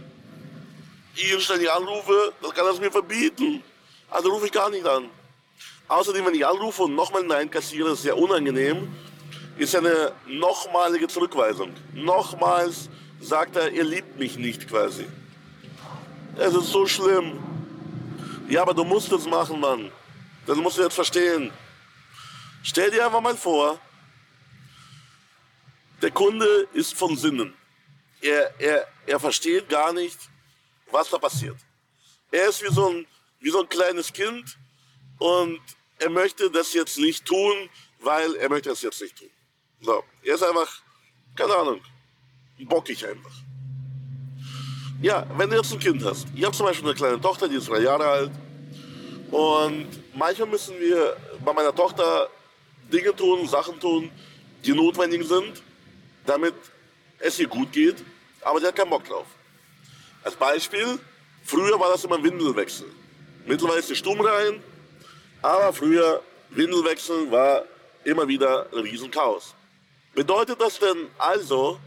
ich 1.15 1.31
ihn 1.31 1.39
ständig 1.39 1.71
anrufe, 1.71 2.33
dann 2.41 2.51
kann 2.51 2.65
er 2.65 2.71
es 2.71 2.79
mir 2.79 2.91
verbieten. 2.91 3.63
Also 4.13 4.29
rufe 4.29 4.45
ich 4.45 4.51
gar 4.51 4.69
nicht 4.69 4.85
an. 4.85 5.09
Außerdem, 5.87 6.27
wenn 6.27 6.35
ich 6.35 6.45
anrufe 6.45 6.83
und 6.83 6.93
nochmal 6.93 7.23
Nein 7.23 7.49
kassiere, 7.49 7.93
ist 7.93 8.03
sehr 8.03 8.15
unangenehm, 8.15 8.87
ist 9.57 9.75
eine 9.75 10.13
nochmalige 10.27 11.07
Zurückweisung. 11.07 11.73
Nochmals 11.93 12.89
sagt 13.19 13.55
er, 13.55 13.73
er 13.73 13.83
liebt 13.83 14.19
mich 14.19 14.37
nicht 14.37 14.69
quasi. 14.69 15.07
Es 16.37 16.53
ist 16.53 16.67
so 16.67 16.85
schlimm. 16.85 17.39
Ja, 18.47 18.61
aber 18.61 18.75
du 18.75 18.83
musst 18.83 19.11
es 19.11 19.25
machen, 19.25 19.59
Mann. 19.59 19.91
Das 20.45 20.57
musst 20.57 20.77
du 20.77 20.83
jetzt 20.83 20.93
verstehen. 20.93 21.51
Stell 22.61 22.91
dir 22.91 23.07
einfach 23.07 23.21
mal 23.21 23.35
vor, 23.35 23.79
der 26.03 26.11
Kunde 26.11 26.67
ist 26.73 26.93
von 26.93 27.17
Sinnen. 27.17 27.55
Er, 28.21 28.53
er, 28.59 28.87
er 29.07 29.19
versteht 29.19 29.67
gar 29.69 29.91
nicht, 29.91 30.19
was 30.91 31.09
da 31.09 31.17
passiert. 31.17 31.57
Er 32.31 32.49
ist 32.49 32.61
wie 32.61 32.73
so, 32.73 32.89
ein, 32.89 33.07
wie 33.43 33.49
so 33.49 33.59
ein 33.59 33.69
kleines 33.69 34.11
Kind 34.13 34.57
und 35.19 35.59
er 35.99 36.09
möchte 36.09 36.49
das 36.49 36.73
jetzt 36.73 36.97
nicht 36.97 37.25
tun, 37.25 37.69
weil 37.99 38.35
er 38.35 38.49
möchte 38.49 38.69
das 38.69 38.81
jetzt 38.81 39.01
nicht 39.01 39.17
tun. 39.17 39.29
So, 39.81 40.01
er 40.23 40.35
ist 40.35 40.43
einfach, 40.43 40.81
keine 41.35 41.53
Ahnung, 41.53 41.81
bockig 42.61 43.05
einfach. 43.05 43.33
Ja, 45.01 45.27
wenn 45.37 45.49
du 45.49 45.57
jetzt 45.57 45.73
ein 45.73 45.79
Kind 45.79 46.01
hast. 46.05 46.25
Ich 46.33 46.43
habe 46.45 46.55
zum 46.55 46.65
Beispiel 46.65 46.87
eine 46.87 46.95
kleine 46.95 47.19
Tochter, 47.19 47.49
die 47.49 47.57
ist 47.57 47.67
drei 47.67 47.79
Jahre 47.79 48.05
alt. 48.05 48.31
Und 49.29 49.87
manchmal 50.15 50.47
müssen 50.47 50.79
wir 50.79 51.17
bei 51.43 51.51
meiner 51.51 51.75
Tochter 51.75 52.29
Dinge 52.91 53.13
tun, 53.13 53.45
Sachen 53.45 53.77
tun, 53.77 54.09
die 54.63 54.71
notwendig 54.71 55.27
sind, 55.27 55.61
damit 56.25 56.53
es 57.19 57.37
ihr 57.39 57.47
gut 57.47 57.73
geht. 57.73 57.97
Aber 58.39 58.61
sie 58.61 58.67
hat 58.67 58.75
keinen 58.77 58.89
Bock 58.89 59.03
drauf. 59.03 59.25
Als 60.23 60.35
Beispiel, 60.35 60.97
früher 61.43 61.77
war 61.77 61.91
das 61.91 62.05
immer 62.05 62.23
Windelwechsel. 62.23 62.89
Mittlerweile 63.45 63.79
ist 63.79 63.89
sie 63.89 63.95
stumm 63.95 64.21
rein, 64.21 64.61
aber 65.41 65.73
früher 65.73 66.21
Windelwechseln 66.49 67.31
war 67.31 67.63
immer 68.03 68.27
wieder 68.27 68.67
ein 68.71 68.79
Riesenchaos. 68.79 69.53
Bedeutet 70.13 70.61
das 70.61 70.79
denn 70.79 71.07
also, 71.17 71.79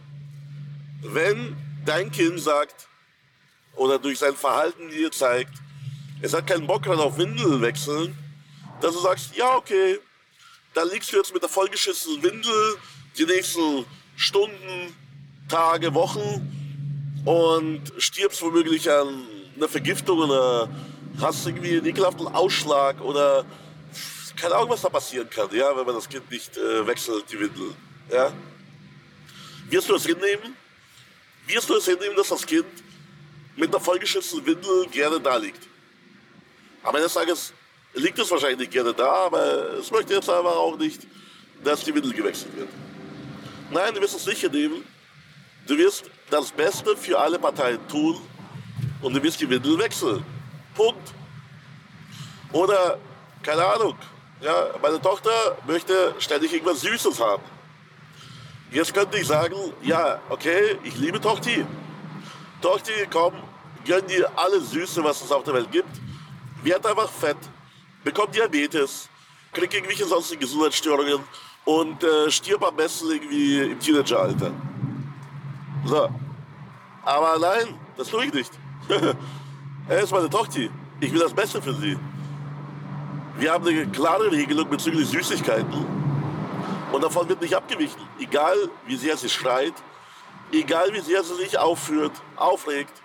wenn 1.02 1.56
dein 1.84 2.10
Kind 2.10 2.40
sagt, 2.40 2.88
oder 3.76 3.98
durch 3.98 4.18
sein 4.18 4.34
Verhalten 4.34 4.88
dir 4.88 5.10
zeigt, 5.12 5.52
es 6.22 6.32
hat 6.34 6.46
keinen 6.46 6.66
Bock 6.66 6.82
gerade 6.82 7.02
auf 7.02 7.18
Windeln 7.18 7.60
wechseln, 7.60 8.16
dass 8.80 8.94
du 8.94 9.00
sagst, 9.00 9.36
ja 9.36 9.56
okay, 9.56 9.98
dann 10.74 10.88
liegst 10.90 11.12
du 11.12 11.16
jetzt 11.16 11.32
mit 11.32 11.42
der 11.42 11.48
vollgeschissenen 11.48 12.22
Windel 12.22 12.76
die 13.16 13.24
nächsten 13.24 13.84
Stunden 14.16 14.94
Tage, 15.48 15.94
Wochen 15.94 16.52
und 17.24 17.82
stirbst 17.98 18.42
womöglich 18.42 18.90
an 18.90 19.26
einer 19.56 19.68
Vergiftung 19.68 20.18
oder 20.18 20.68
hast 21.20 21.46
irgendwie 21.46 21.76
einen 21.76 21.86
ekelhaften 21.86 22.28
Ausschlag 22.28 23.00
oder 23.00 23.44
keine 24.36 24.54
Ahnung, 24.54 24.70
was 24.70 24.82
da 24.82 24.88
passieren 24.88 25.28
kann, 25.30 25.48
ja, 25.52 25.76
wenn 25.76 25.86
man 25.86 25.94
das 25.94 26.08
Kind 26.08 26.30
nicht 26.30 26.56
äh, 26.56 26.86
wechselt, 26.86 27.24
die 27.32 27.40
Windel. 27.40 27.74
Ja? 28.10 28.32
Wirst 29.68 29.88
du 29.88 29.94
es 29.94 30.04
hinnehmen? 30.04 30.54
Wirst 31.46 31.68
du 31.68 31.74
es 31.74 31.86
hinnehmen, 31.86 32.16
dass 32.16 32.28
das 32.28 32.46
Kind 32.46 32.66
mit 33.56 33.74
einer 33.74 33.82
vollgeschützten 33.82 34.44
Windel 34.44 34.86
gerne 34.88 35.20
da 35.20 35.36
liegt? 35.36 35.66
Am 36.82 36.94
Ende 36.94 37.04
des 37.04 37.14
Tages 37.14 37.52
liegt 37.94 38.18
es 38.18 38.30
wahrscheinlich 38.30 38.58
nicht 38.58 38.72
gerne 38.72 38.92
da, 38.92 39.26
aber 39.26 39.72
es 39.74 39.90
möchte 39.90 40.14
jetzt 40.14 40.28
einfach 40.28 40.54
auch 40.54 40.76
nicht, 40.76 41.06
dass 41.64 41.82
die 41.82 41.94
Windel 41.94 42.12
gewechselt 42.12 42.54
wird. 42.56 42.68
Nein, 43.70 43.94
du 43.94 44.00
wirst 44.00 44.16
es 44.16 44.26
nicht 44.26 44.40
hinnehmen. 44.40 44.84
Du 45.66 45.76
wirst 45.76 46.04
das 46.30 46.52
Beste 46.52 46.96
für 46.96 47.18
alle 47.18 47.38
Parteien 47.38 47.80
tun 47.88 48.20
und 49.02 49.14
du 49.14 49.22
wirst 49.22 49.40
die 49.40 49.48
Windel 49.48 49.78
wechseln. 49.78 50.24
Punkt. 50.76 51.14
Oder, 52.52 52.98
keine 53.42 53.64
Ahnung, 53.64 53.96
ja, 54.40 54.68
meine 54.82 55.00
Tochter 55.00 55.56
möchte 55.66 56.14
ständig 56.18 56.52
irgendwas 56.52 56.80
Süßes 56.82 57.20
haben. 57.20 57.42
Jetzt 58.70 58.92
könnte 58.92 59.18
ich 59.18 59.26
sagen, 59.26 59.56
ja, 59.82 60.20
okay, 60.28 60.78
ich 60.84 60.96
liebe 60.96 61.20
Tochti. 61.20 61.64
Tochti, 62.60 62.92
komm, 63.10 63.34
gönn 63.84 64.06
dir 64.06 64.30
alles 64.36 64.70
Süße, 64.70 65.02
was 65.02 65.22
es 65.22 65.32
auf 65.32 65.44
der 65.44 65.54
Welt 65.54 65.70
gibt. 65.70 65.88
Wird 66.62 66.84
einfach 66.84 67.08
fett, 67.08 67.36
bekommt 68.04 68.34
Diabetes, 68.34 69.08
kriegt 69.52 69.72
irgendwelche 69.72 70.04
sonstigen 70.04 70.40
Gesundheitsstörungen 70.40 71.20
und 71.64 72.02
äh, 72.02 72.30
stirbt 72.30 72.64
am 72.64 72.76
besten 72.76 73.10
irgendwie 73.10 73.60
im 73.60 73.80
Teenageralter. 73.80 74.50
So. 75.84 76.08
Aber 77.04 77.38
nein, 77.38 77.74
das 77.96 78.08
tue 78.08 78.26
ich 78.26 78.32
nicht. 78.32 78.52
er 79.88 80.00
ist 80.00 80.12
meine 80.12 80.28
Tochter. 80.28 80.68
Ich 81.00 81.12
will 81.12 81.20
das 81.20 81.32
Beste 81.32 81.60
für 81.60 81.74
sie. 81.74 81.98
Wir 83.38 83.52
haben 83.52 83.66
eine 83.66 83.86
klare 83.86 84.30
Regelung 84.30 84.68
bezüglich 84.68 85.08
Süßigkeiten. 85.08 85.86
Und 86.92 87.04
davon 87.04 87.28
wird 87.28 87.40
nicht 87.40 87.54
abgewichen. 87.54 88.00
Egal, 88.18 88.56
wie 88.86 88.96
sehr 88.96 89.16
sie 89.16 89.28
schreit, 89.28 89.74
egal, 90.52 90.92
wie 90.92 91.00
sehr 91.00 91.22
sie 91.22 91.34
sich 91.34 91.58
aufführt, 91.58 92.12
aufregt, 92.36 93.02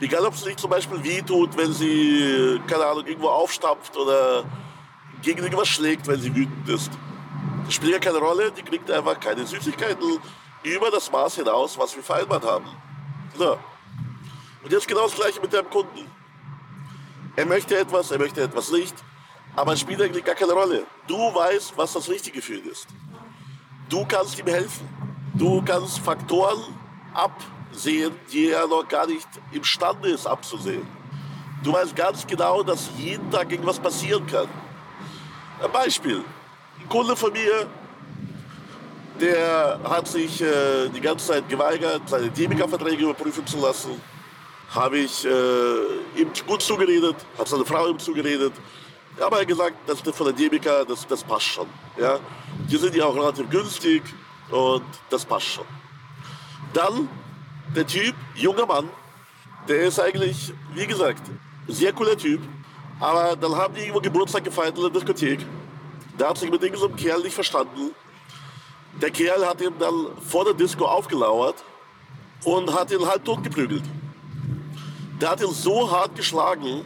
egal, 0.00 0.26
ob 0.26 0.34
sie 0.36 0.44
sich 0.44 0.56
zum 0.56 0.70
Beispiel 0.70 1.02
wehtut, 1.02 1.56
wenn 1.56 1.72
sie, 1.72 2.60
keine 2.66 2.84
Ahnung, 2.84 3.06
irgendwo 3.06 3.28
aufstampft 3.28 3.96
oder 3.96 4.44
gegen 5.22 5.42
irgendwas 5.42 5.68
schlägt, 5.68 6.06
wenn 6.06 6.20
sie 6.20 6.34
wütend 6.34 6.68
ist. 6.68 6.90
Das 7.64 7.74
spielt 7.74 7.92
ja 7.92 7.98
keine 7.98 8.18
Rolle, 8.18 8.52
die 8.52 8.62
kriegt 8.62 8.90
einfach 8.90 9.18
keine 9.18 9.46
Süßigkeiten 9.46 10.18
über 10.62 10.90
das 10.90 11.10
Maß 11.10 11.36
hinaus, 11.36 11.78
was 11.78 11.96
wir 11.96 12.02
vereinbart 12.02 12.44
haben. 12.44 12.66
So. 13.36 13.56
Und 14.64 14.72
jetzt 14.72 14.88
genau 14.88 15.02
das 15.02 15.14
gleiche 15.14 15.40
mit 15.40 15.52
dem 15.52 15.68
Kunden. 15.68 16.10
Er 17.36 17.44
möchte 17.44 17.76
etwas, 17.76 18.10
er 18.10 18.18
möchte 18.18 18.42
etwas 18.42 18.70
nicht, 18.70 18.94
aber 19.54 19.74
es 19.74 19.80
spielt 19.80 20.00
eigentlich 20.00 20.24
gar 20.24 20.34
keine 20.34 20.52
Rolle. 20.52 20.84
Du 21.06 21.16
weißt, 21.16 21.74
was 21.76 21.92
das 21.92 22.08
Richtige 22.08 22.40
für 22.40 22.54
ihn 22.54 22.70
ist. 22.70 22.86
Du 23.90 24.06
kannst 24.06 24.38
ihm 24.38 24.46
helfen. 24.46 24.88
Du 25.34 25.62
kannst 25.62 25.98
Faktoren 25.98 26.62
absehen, 27.12 28.14
die 28.32 28.48
er 28.48 28.66
noch 28.66 28.88
gar 28.88 29.06
nicht 29.06 29.28
imstande 29.52 30.10
ist 30.10 30.26
abzusehen. 30.26 30.86
Du 31.62 31.72
weißt 31.72 31.94
ganz 31.94 32.26
genau, 32.26 32.62
dass 32.62 32.88
jeden 32.96 33.30
Tag 33.30 33.50
irgendwas 33.50 33.78
passieren 33.78 34.26
kann. 34.26 34.48
Ein 35.62 35.72
Beispiel. 35.72 36.24
Ein 36.80 36.88
Kunde 36.88 37.16
von 37.16 37.32
mir, 37.32 37.66
der 39.20 39.78
hat 39.84 40.08
sich 40.08 40.40
äh, 40.40 40.88
die 40.88 41.00
ganze 41.00 41.26
Zeit 41.26 41.48
geweigert, 41.48 42.02
seine 42.06 42.30
Demika-Verträge 42.30 43.04
überprüfen 43.04 43.46
zu 43.46 43.60
lassen. 43.60 44.00
Habe 44.74 44.98
ich 44.98 45.24
äh, 45.24 46.20
ihm 46.20 46.30
gut 46.46 46.60
zugeredet, 46.60 47.16
hat 47.38 47.48
seine 47.48 47.64
Frau 47.64 47.88
ihm 47.88 47.98
zugeredet. 47.98 48.52
Aber 49.20 49.38
er 49.38 49.46
gesagt, 49.46 49.76
das 49.86 50.00
ist 50.00 50.16
von 50.16 50.26
der 50.26 50.34
Demika, 50.34 50.84
das, 50.84 51.06
das 51.06 51.22
passt 51.22 51.46
schon. 51.46 51.68
Ja? 51.96 52.18
Die 52.68 52.76
sind 52.76 52.94
ja 52.96 53.04
auch 53.04 53.14
relativ 53.14 53.48
günstig 53.48 54.02
und 54.50 54.84
das 55.10 55.24
passt 55.24 55.46
schon. 55.46 55.64
Dann 56.72 57.08
der 57.74 57.86
Typ, 57.86 58.14
junger 58.34 58.66
Mann, 58.66 58.90
der 59.68 59.82
ist 59.82 60.00
eigentlich, 60.00 60.52
wie 60.74 60.86
gesagt, 60.86 61.22
sehr 61.68 61.92
cooler 61.92 62.16
Typ. 62.16 62.40
Aber 63.00 63.36
dann 63.36 63.54
haben 63.54 63.74
die 63.74 63.82
irgendwo 63.82 64.00
Geburtstag 64.00 64.44
gefeiert 64.44 64.76
in 64.76 64.82
der 64.82 64.90
Diskothek. 64.90 65.40
Der 66.18 66.28
hat 66.28 66.38
sich 66.38 66.50
mit 66.50 66.62
irgendeinem 66.62 66.96
Kerl 66.96 67.22
nicht 67.22 67.34
verstanden. 67.34 67.90
Der 69.00 69.10
Kerl 69.10 69.46
hat 69.46 69.60
ihn 69.60 69.72
dann 69.78 70.06
vor 70.28 70.44
der 70.44 70.54
Disco 70.54 70.84
aufgelauert 70.84 71.56
und 72.44 72.72
hat 72.72 72.90
ihn 72.92 73.04
halt 73.04 73.24
totgeprügelt. 73.24 73.82
Der 75.20 75.30
hat 75.30 75.40
ihn 75.40 75.52
so 75.52 75.90
hart 75.90 76.16
geschlagen, 76.16 76.84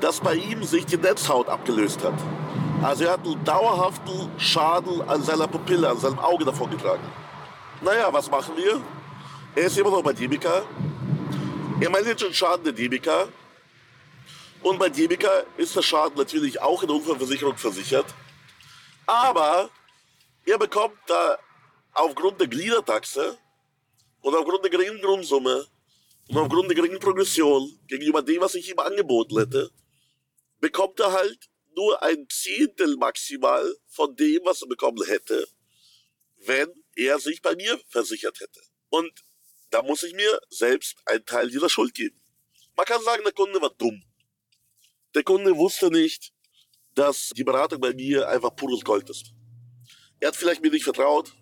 dass 0.00 0.20
bei 0.20 0.34
ihm 0.34 0.64
sich 0.64 0.86
die 0.86 0.96
Netzhaut 0.96 1.48
abgelöst 1.48 2.02
hat. 2.02 2.14
Also 2.82 3.04
er 3.04 3.12
hat 3.12 3.24
einen 3.24 3.44
dauerhaften 3.44 4.30
Schaden 4.38 5.00
an 5.08 5.22
seiner 5.22 5.46
Pupille, 5.46 5.88
an 5.88 5.98
seinem 5.98 6.18
Auge 6.18 6.44
davon 6.44 6.70
getragen. 6.70 7.04
Naja, 7.80 8.12
was 8.12 8.30
machen 8.30 8.56
wir? 8.56 8.80
Er 9.54 9.66
ist 9.66 9.78
immer 9.78 9.90
noch 9.90 10.02
bei 10.02 10.12
Debika. 10.12 10.62
Er 11.80 11.90
meldet 11.90 12.20
den 12.20 12.34
Schaden 12.34 12.64
der 12.64 12.72
Debika. 12.72 13.28
Und 14.62 14.78
bei 14.78 14.88
Debika 14.88 15.28
ist 15.56 15.76
der 15.76 15.82
Schaden 15.82 16.16
natürlich 16.16 16.60
auch 16.60 16.82
in 16.82 16.88
der 16.88 16.96
Unfallversicherung 16.96 17.56
versichert. 17.56 18.06
Aber 19.06 19.68
er 20.44 20.58
bekommt 20.58 20.96
da 21.06 21.38
aufgrund 21.92 22.40
der 22.40 22.48
Gliedertaxe 22.48 23.36
und 24.22 24.34
aufgrund 24.34 24.64
der 24.64 24.70
geringen 24.70 25.00
Grundsumme 25.00 25.66
und 26.32 26.38
aufgrund 26.38 26.70
der 26.70 26.76
geringen 26.76 26.98
Progression 26.98 27.78
gegenüber 27.88 28.22
dem, 28.22 28.40
was 28.40 28.54
ich 28.54 28.70
ihm 28.70 28.78
angeboten 28.78 29.38
hätte, 29.38 29.70
bekommt 30.60 30.98
er 30.98 31.12
halt 31.12 31.50
nur 31.76 32.02
ein 32.02 32.26
Zehntel 32.30 32.96
maximal 32.96 33.76
von 33.88 34.16
dem, 34.16 34.40
was 34.44 34.62
er 34.62 34.68
bekommen 34.68 35.04
hätte, 35.06 35.46
wenn 36.38 36.72
er 36.96 37.18
sich 37.18 37.42
bei 37.42 37.54
mir 37.54 37.78
versichert 37.88 38.40
hätte. 38.40 38.60
Und 38.88 39.12
da 39.68 39.82
muss 39.82 40.04
ich 40.04 40.14
mir 40.14 40.40
selbst 40.48 40.96
einen 41.04 41.26
Teil 41.26 41.50
dieser 41.50 41.68
Schuld 41.68 41.92
geben. 41.92 42.18
Man 42.76 42.86
kann 42.86 43.02
sagen, 43.02 43.24
der 43.24 43.34
Kunde 43.34 43.60
war 43.60 43.74
dumm. 43.76 44.02
Der 45.14 45.24
Kunde 45.24 45.54
wusste 45.54 45.90
nicht, 45.90 46.32
dass 46.94 47.30
die 47.36 47.44
Beratung 47.44 47.78
bei 47.78 47.92
mir 47.92 48.26
einfach 48.26 48.56
pures 48.56 48.84
Gold 48.84 49.10
ist. 49.10 49.34
Er 50.18 50.28
hat 50.28 50.36
vielleicht 50.36 50.62
mir 50.62 50.70
nicht 50.70 50.84
vertraut. 50.84 51.34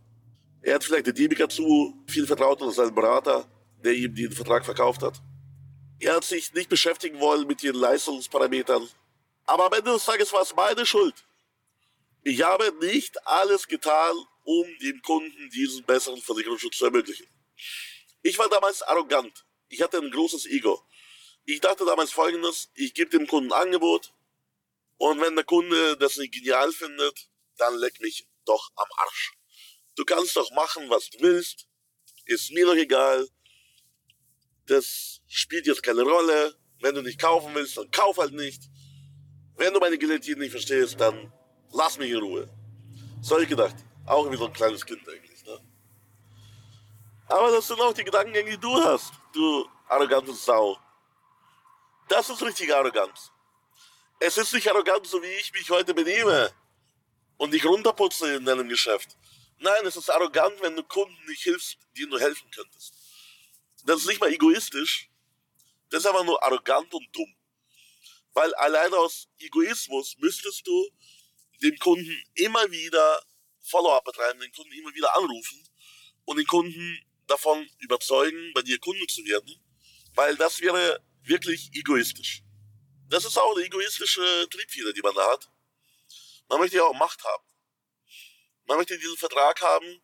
Er 0.62 0.74
hat 0.74 0.82
vielleicht 0.82 1.06
der 1.06 1.12
Debiker 1.12 1.48
zu 1.48 2.04
viel 2.08 2.26
vertraut 2.26 2.60
oder 2.60 2.72
seinen 2.72 2.94
Berater, 2.94 3.48
der 3.84 3.94
ihm 3.94 4.14
den 4.14 4.32
Vertrag 4.32 4.64
verkauft 4.64 5.02
hat. 5.02 5.20
Er 5.98 6.16
hat 6.16 6.24
sich 6.24 6.52
nicht 6.54 6.68
beschäftigen 6.68 7.20
wollen 7.20 7.46
mit 7.46 7.62
den 7.62 7.74
Leistungsparametern, 7.74 8.88
aber 9.44 9.66
am 9.66 9.72
Ende 9.72 9.92
des 9.92 10.04
Tages 10.04 10.32
war 10.32 10.42
es 10.42 10.54
meine 10.54 10.86
Schuld. 10.86 11.14
Ich 12.22 12.42
habe 12.42 12.72
nicht 12.80 13.26
alles 13.26 13.66
getan, 13.66 14.14
um 14.44 14.66
dem 14.82 15.00
Kunden 15.02 15.50
diesen 15.50 15.84
besseren 15.84 16.20
Versicherungsschutz 16.20 16.76
zu 16.76 16.86
ermöglichen. 16.86 17.26
Ich 18.22 18.38
war 18.38 18.48
damals 18.48 18.82
arrogant. 18.82 19.44
Ich 19.68 19.82
hatte 19.82 19.98
ein 19.98 20.10
großes 20.10 20.46
Ego. 20.46 20.82
Ich 21.44 21.60
dachte 21.60 21.84
damals 21.84 22.12
folgendes, 22.12 22.70
ich 22.74 22.94
gebe 22.94 23.10
dem 23.10 23.26
Kunden 23.26 23.52
ein 23.52 23.62
Angebot 23.62 24.12
und 24.98 25.18
wenn 25.20 25.34
der 25.34 25.44
Kunde 25.44 25.96
das 25.96 26.18
nicht 26.18 26.34
genial 26.34 26.70
findet, 26.72 27.30
dann 27.56 27.74
leck 27.76 28.00
mich 28.00 28.28
doch 28.44 28.70
am 28.76 28.88
Arsch. 28.96 29.32
Du 29.96 30.04
kannst 30.04 30.36
doch 30.36 30.50
machen, 30.50 30.90
was 30.90 31.08
du 31.08 31.20
willst. 31.20 31.66
Ist 32.26 32.50
mir 32.52 32.66
doch 32.66 32.74
egal. 32.74 33.26
Das 34.70 35.20
spielt 35.26 35.66
jetzt 35.66 35.82
keine 35.82 36.02
Rolle. 36.02 36.54
Wenn 36.78 36.94
du 36.94 37.02
nicht 37.02 37.20
kaufen 37.20 37.52
willst, 37.56 37.76
dann 37.76 37.90
kauf 37.90 38.18
halt 38.18 38.32
nicht. 38.32 38.62
Wenn 39.56 39.74
du 39.74 39.80
meine 39.80 39.98
Guillotine 39.98 40.38
nicht 40.38 40.52
verstehst, 40.52 41.00
dann 41.00 41.32
lass 41.72 41.98
mich 41.98 42.12
in 42.12 42.18
Ruhe. 42.18 42.48
So 43.20 43.34
habe 43.34 43.42
ich 43.42 43.48
gedacht. 43.48 43.74
Auch 44.06 44.30
wie 44.30 44.36
so 44.36 44.46
ein 44.46 44.52
kleines 44.52 44.86
Kind 44.86 45.06
eigentlich. 45.08 45.44
Ne? 45.44 45.58
Aber 47.26 47.50
das 47.50 47.66
sind 47.66 47.80
auch 47.80 47.92
die 47.92 48.04
Gedankengänge, 48.04 48.52
die 48.52 48.58
du 48.58 48.72
hast, 48.76 49.12
du 49.32 49.68
arrogante 49.88 50.32
Sau. 50.34 50.78
Das 52.08 52.30
ist 52.30 52.40
richtig 52.40 52.72
Arroganz. 52.72 53.32
Es 54.20 54.38
ist 54.38 54.54
nicht 54.54 54.68
arrogant, 54.70 55.04
so 55.04 55.20
wie 55.20 55.34
ich 55.40 55.52
mich 55.52 55.68
heute 55.70 55.94
benehme 55.94 56.52
und 57.38 57.52
dich 57.52 57.64
runterputze 57.64 58.36
in 58.36 58.44
deinem 58.44 58.68
Geschäft. 58.68 59.16
Nein, 59.58 59.84
es 59.84 59.96
ist 59.96 60.10
arrogant, 60.10 60.62
wenn 60.62 60.76
du 60.76 60.84
Kunden 60.84 61.26
nicht 61.26 61.42
hilfst, 61.42 61.76
denen 61.98 62.12
du 62.12 62.20
helfen 62.20 62.48
könntest. 62.52 62.99
Das 63.84 64.00
ist 64.00 64.06
nicht 64.06 64.20
mal 64.20 64.32
egoistisch. 64.32 65.10
Das 65.90 66.00
ist 66.00 66.06
einfach 66.06 66.24
nur 66.24 66.42
arrogant 66.42 66.92
und 66.94 67.06
dumm. 67.14 67.34
Weil 68.32 68.54
allein 68.54 68.92
aus 68.94 69.28
Egoismus 69.38 70.16
müsstest 70.18 70.66
du 70.66 70.90
dem 71.62 71.76
Kunden 71.78 72.16
immer 72.34 72.70
wieder 72.70 73.22
Follow-up 73.62 74.04
betreiben, 74.04 74.40
den 74.40 74.52
Kunden 74.52 74.72
immer 74.72 74.94
wieder 74.94 75.14
anrufen 75.16 75.68
und 76.24 76.36
den 76.36 76.46
Kunden 76.46 76.98
davon 77.26 77.68
überzeugen, 77.78 78.52
bei 78.54 78.62
dir 78.62 78.78
Kunde 78.78 79.06
zu 79.06 79.24
werden, 79.24 79.54
weil 80.14 80.36
das 80.36 80.60
wäre 80.60 81.04
wirklich 81.22 81.70
egoistisch. 81.72 82.42
Das 83.08 83.24
ist 83.24 83.36
auch 83.36 83.56
eine 83.56 83.66
egoistische 83.66 84.48
Triebfeder, 84.50 84.92
die 84.92 85.02
man 85.02 85.14
da 85.14 85.32
hat. 85.32 85.50
Man 86.48 86.60
möchte 86.60 86.76
ja 86.76 86.84
auch 86.84 86.94
Macht 86.94 87.22
haben. 87.24 87.44
Man 88.66 88.78
möchte 88.78 88.98
diesen 88.98 89.16
Vertrag 89.16 89.60
haben, 89.60 90.02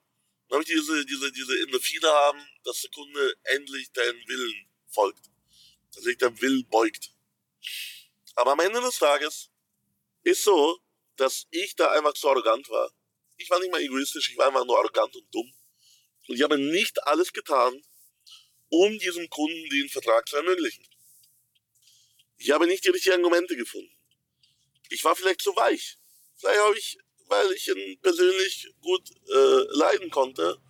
Habe 0.50 0.62
ich 0.62 0.68
diese, 0.68 1.04
diese, 1.04 1.32
diese 1.32 1.60
Endorphine 1.62 2.08
haben, 2.08 2.40
dass 2.64 2.80
der 2.82 2.90
Kunde 2.90 3.34
endlich 3.44 3.90
deinen 3.92 4.26
Willen 4.28 4.68
folgt. 4.88 5.30
Dass 5.94 6.04
sich 6.04 6.18
der 6.18 6.40
Will 6.40 6.64
beugt. 6.64 7.10
Aber 8.36 8.52
am 8.52 8.60
Ende 8.60 8.80
des 8.80 8.98
Tages 8.98 9.50
ist 10.22 10.44
so, 10.44 10.78
dass 11.16 11.46
ich 11.50 11.74
da 11.74 11.90
einfach 11.92 12.12
zu 12.14 12.28
arrogant 12.28 12.68
war. 12.68 12.92
Ich 13.38 13.50
war 13.50 13.58
nicht 13.60 13.72
mal 13.72 13.80
egoistisch, 13.80 14.30
ich 14.30 14.38
war 14.38 14.48
einfach 14.48 14.64
nur 14.64 14.78
arrogant 14.78 15.14
und 15.16 15.34
dumm. 15.34 15.52
Und 16.28 16.36
ich 16.36 16.42
habe 16.42 16.58
nicht 16.58 17.02
alles 17.04 17.32
getan, 17.32 17.82
um 18.68 18.98
diesem 18.98 19.28
Kunden 19.30 19.68
den 19.70 19.88
Vertrag 19.88 20.28
zu 20.28 20.36
ermöglichen. 20.36 20.86
Ich 22.36 22.50
habe 22.50 22.66
nicht 22.66 22.84
die 22.84 22.90
richtigen 22.90 23.16
Argumente 23.16 23.56
gefunden. 23.56 23.94
Ich 24.90 25.02
war 25.04 25.16
vielleicht 25.16 25.40
zu 25.40 25.54
weich. 25.56 25.98
Vielleicht 26.36 26.60
habe 26.60 26.78
ich, 26.78 26.98
weil 27.28 27.52
ich 27.52 27.68
ihn 27.68 27.98
persönlich 28.00 28.72
gut 28.80 29.10
äh, 29.28 29.64
leiden 29.70 30.10
konnte, 30.10 30.60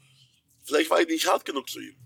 vielleicht 0.65 0.91
war 0.91 1.01
ich 1.01 1.09
nicht 1.09 1.27
hart 1.27 1.45
genug 1.45 1.69
zu 1.69 1.81
ihm. 1.81 1.97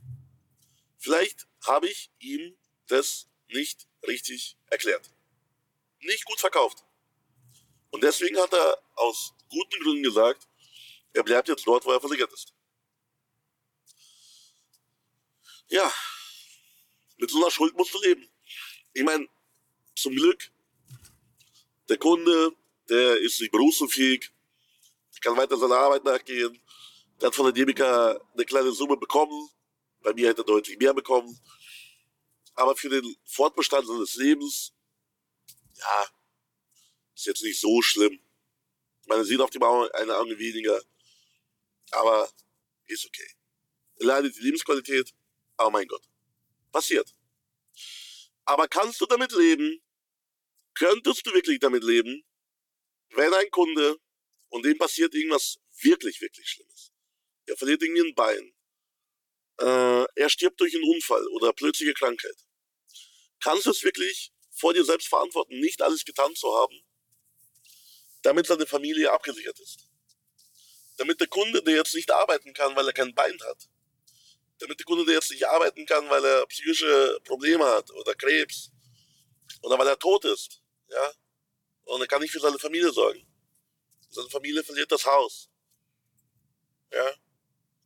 Vielleicht 0.98 1.46
habe 1.64 1.88
ich 1.88 2.10
ihm 2.18 2.56
das 2.88 3.28
nicht 3.48 3.88
richtig 4.06 4.56
erklärt. 4.66 5.10
Nicht 6.00 6.24
gut 6.24 6.40
verkauft. 6.40 6.84
Und 7.90 8.02
deswegen 8.02 8.38
hat 8.38 8.52
er 8.52 8.82
aus 8.94 9.34
guten 9.48 9.82
Gründen 9.82 10.02
gesagt, 10.02 10.48
er 11.12 11.22
bleibt 11.22 11.48
jetzt 11.48 11.66
dort, 11.66 11.84
wo 11.84 11.92
er 11.92 12.00
versichert 12.00 12.32
ist. 12.32 12.54
Ja, 15.68 15.92
mit 17.16 17.30
so 17.30 17.38
einer 17.38 17.50
Schuld 17.50 17.76
musst 17.76 17.94
du 17.94 18.00
leben. 18.00 18.28
Ich 18.92 19.02
meine, 19.02 19.28
zum 19.94 20.14
Glück, 20.14 20.50
der 21.88 21.98
Kunde, 21.98 22.56
der 22.88 23.18
ist 23.18 23.40
nicht 23.40 23.52
berufsunfähig, 23.52 24.32
kann 25.20 25.36
weiter 25.36 25.56
seiner 25.56 25.76
Arbeit 25.76 26.04
nachgehen, 26.04 26.60
der 27.20 27.28
hat 27.28 27.34
von 27.34 27.44
der 27.44 27.52
DBK 27.52 27.80
eine 27.82 28.44
kleine 28.44 28.72
Summe 28.72 28.96
bekommen, 28.96 29.48
bei 30.02 30.12
mir 30.14 30.28
hätte 30.28 30.42
er 30.42 30.46
deutlich 30.46 30.78
mehr 30.78 30.94
bekommen, 30.94 31.38
aber 32.54 32.76
für 32.76 32.88
den 32.88 33.16
Fortbestand 33.26 33.86
seines 33.86 34.14
Lebens, 34.16 34.72
ja, 35.76 36.06
ist 37.14 37.26
jetzt 37.26 37.42
nicht 37.42 37.60
so 37.60 37.82
schlimm. 37.82 38.18
Man 39.06 39.24
sieht 39.24 39.40
auf 39.40 39.50
dem 39.50 39.62
Auge 39.62 39.94
eine 39.94 40.16
Auge 40.16 40.38
weniger, 40.38 40.80
aber 41.90 42.30
ist 42.86 43.06
okay. 43.06 43.28
Leidet 43.96 44.36
die 44.36 44.40
Lebensqualität, 44.40 45.12
aber 45.56 45.70
mein 45.70 45.86
Gott, 45.86 46.02
passiert. 46.72 47.14
Aber 48.44 48.68
kannst 48.68 49.00
du 49.00 49.06
damit 49.06 49.32
leben? 49.32 49.82
Könntest 50.74 51.26
du 51.26 51.32
wirklich 51.32 51.58
damit 51.60 51.84
leben, 51.84 52.24
wenn 53.10 53.34
ein 53.34 53.50
Kunde 53.50 53.98
und 54.50 54.64
dem 54.64 54.78
passiert 54.78 55.14
irgendwas 55.14 55.58
wirklich, 55.82 56.20
wirklich 56.20 56.48
Schlimmes? 56.48 56.92
Er 57.46 57.56
verliert 57.56 57.82
irgendwie 57.82 58.08
ein 58.08 58.14
Bein. 58.14 58.52
Äh, 59.60 60.04
er 60.14 60.30
stirbt 60.30 60.60
durch 60.60 60.74
einen 60.74 60.84
Unfall 60.84 61.26
oder 61.28 61.52
plötzliche 61.52 61.94
Krankheit. 61.94 62.36
Kannst 63.40 63.66
du 63.66 63.70
es 63.70 63.82
wirklich 63.82 64.32
vor 64.50 64.74
dir 64.74 64.84
selbst 64.84 65.08
verantworten, 65.08 65.58
nicht 65.60 65.82
alles 65.82 66.04
getan 66.04 66.34
zu 66.34 66.54
haben, 66.54 66.80
damit 68.22 68.46
seine 68.46 68.66
Familie 68.66 69.10
abgesichert 69.10 69.58
ist? 69.60 69.86
Damit 70.98 71.20
der 71.20 71.28
Kunde, 71.28 71.62
der 71.62 71.76
jetzt 71.76 71.94
nicht 71.94 72.10
arbeiten 72.10 72.52
kann, 72.52 72.76
weil 72.76 72.86
er 72.86 72.92
kein 72.92 73.14
Bein 73.14 73.38
hat, 73.48 73.68
damit 74.58 74.78
der 74.78 74.84
Kunde, 74.84 75.06
der 75.06 75.14
jetzt 75.14 75.30
nicht 75.30 75.46
arbeiten 75.46 75.86
kann, 75.86 76.08
weil 76.10 76.24
er 76.24 76.46
psychische 76.46 77.18
Probleme 77.24 77.64
hat 77.64 77.90
oder 77.90 78.14
Krebs 78.14 78.70
oder 79.62 79.78
weil 79.78 79.88
er 79.88 79.98
tot 79.98 80.24
ist, 80.26 80.62
ja, 80.88 81.12
und 81.84 82.00
er 82.00 82.06
kann 82.06 82.20
nicht 82.20 82.32
für 82.32 82.40
seine 82.40 82.58
Familie 82.58 82.92
sorgen. 82.92 83.26
Seine 84.10 84.28
Familie 84.28 84.64
verliert 84.64 84.90
das 84.90 85.06
Haus. 85.06 85.48
Ja, 86.92 87.14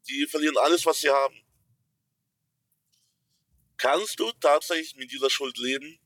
die 0.09 0.27
verlieren 0.27 0.57
alles, 0.57 0.85
was 0.87 1.01
sie 1.01 1.11
haben. 1.11 1.41
Kannst 3.77 4.19
du 4.19 4.33
tatsächlich 4.33 4.97
mit 4.97 5.13
dieser 5.13 5.29
Schuld 5.29 5.59
leben, 5.59 5.99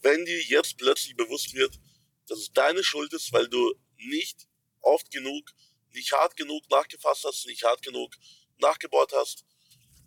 wenn 0.00 0.24
dir 0.24 0.42
jetzt 0.44 0.78
plötzlich 0.78 1.14
bewusst 1.16 1.54
wird, 1.54 1.78
dass 2.26 2.38
es 2.38 2.52
deine 2.52 2.82
Schuld 2.82 3.12
ist, 3.12 3.32
weil 3.32 3.48
du 3.48 3.74
nicht 3.96 4.48
oft 4.80 5.10
genug, 5.10 5.50
nicht 5.90 6.12
hart 6.12 6.36
genug 6.36 6.70
nachgefasst 6.70 7.24
hast, 7.24 7.46
nicht 7.46 7.64
hart 7.64 7.82
genug 7.82 8.16
nachgebohrt 8.58 9.12
hast 9.12 9.44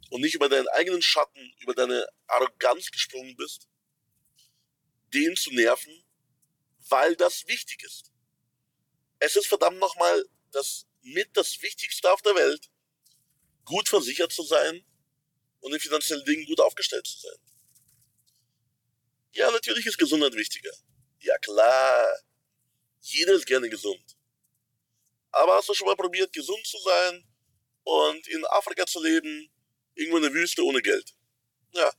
und 0.09 0.21
nicht 0.21 0.33
über 0.33 0.49
deinen 0.49 0.67
eigenen 0.69 1.01
Schatten, 1.01 1.53
über 1.59 1.75
deine 1.75 2.07
Arroganz 2.27 2.89
gesprungen 2.89 3.35
bist, 3.35 3.67
den 5.13 5.35
zu 5.35 5.51
nerven, 5.51 6.03
weil 6.89 7.15
das 7.15 7.45
wichtig 7.47 7.83
ist. 7.83 8.12
Es 9.25 9.37
ist 9.37 9.47
verdammt 9.47 9.79
nochmal 9.79 10.25
das 10.51 10.85
mit 11.01 11.29
das 11.37 11.61
Wichtigste 11.61 12.11
auf 12.11 12.21
der 12.23 12.35
Welt, 12.35 12.69
gut 13.63 13.87
versichert 13.87 14.33
zu 14.33 14.43
sein 14.43 14.85
und 15.61 15.73
in 15.73 15.79
finanziellen 15.79 16.25
Dingen 16.25 16.45
gut 16.45 16.59
aufgestellt 16.59 17.07
zu 17.07 17.17
sein. 17.19 17.37
Ja, 19.31 19.49
natürlich 19.49 19.85
ist 19.85 19.97
Gesundheit 19.97 20.35
wichtiger. 20.35 20.73
Ja 21.19 21.37
klar, 21.37 22.05
jeder 22.99 23.31
ist 23.31 23.45
gerne 23.45 23.69
gesund. 23.69 24.17
Aber 25.31 25.55
hast 25.55 25.69
du 25.69 25.73
schon 25.73 25.87
mal 25.87 25.95
probiert, 25.95 26.33
gesund 26.33 26.67
zu 26.67 26.77
sein 26.79 27.25
und 27.83 28.27
in 28.27 28.45
Afrika 28.47 28.85
zu 28.85 29.01
leben, 29.01 29.49
irgendwo 29.95 30.17
in 30.17 30.23
der 30.23 30.33
Wüste 30.33 30.65
ohne 30.65 30.81
Geld? 30.81 31.15
Ja. 31.71 31.93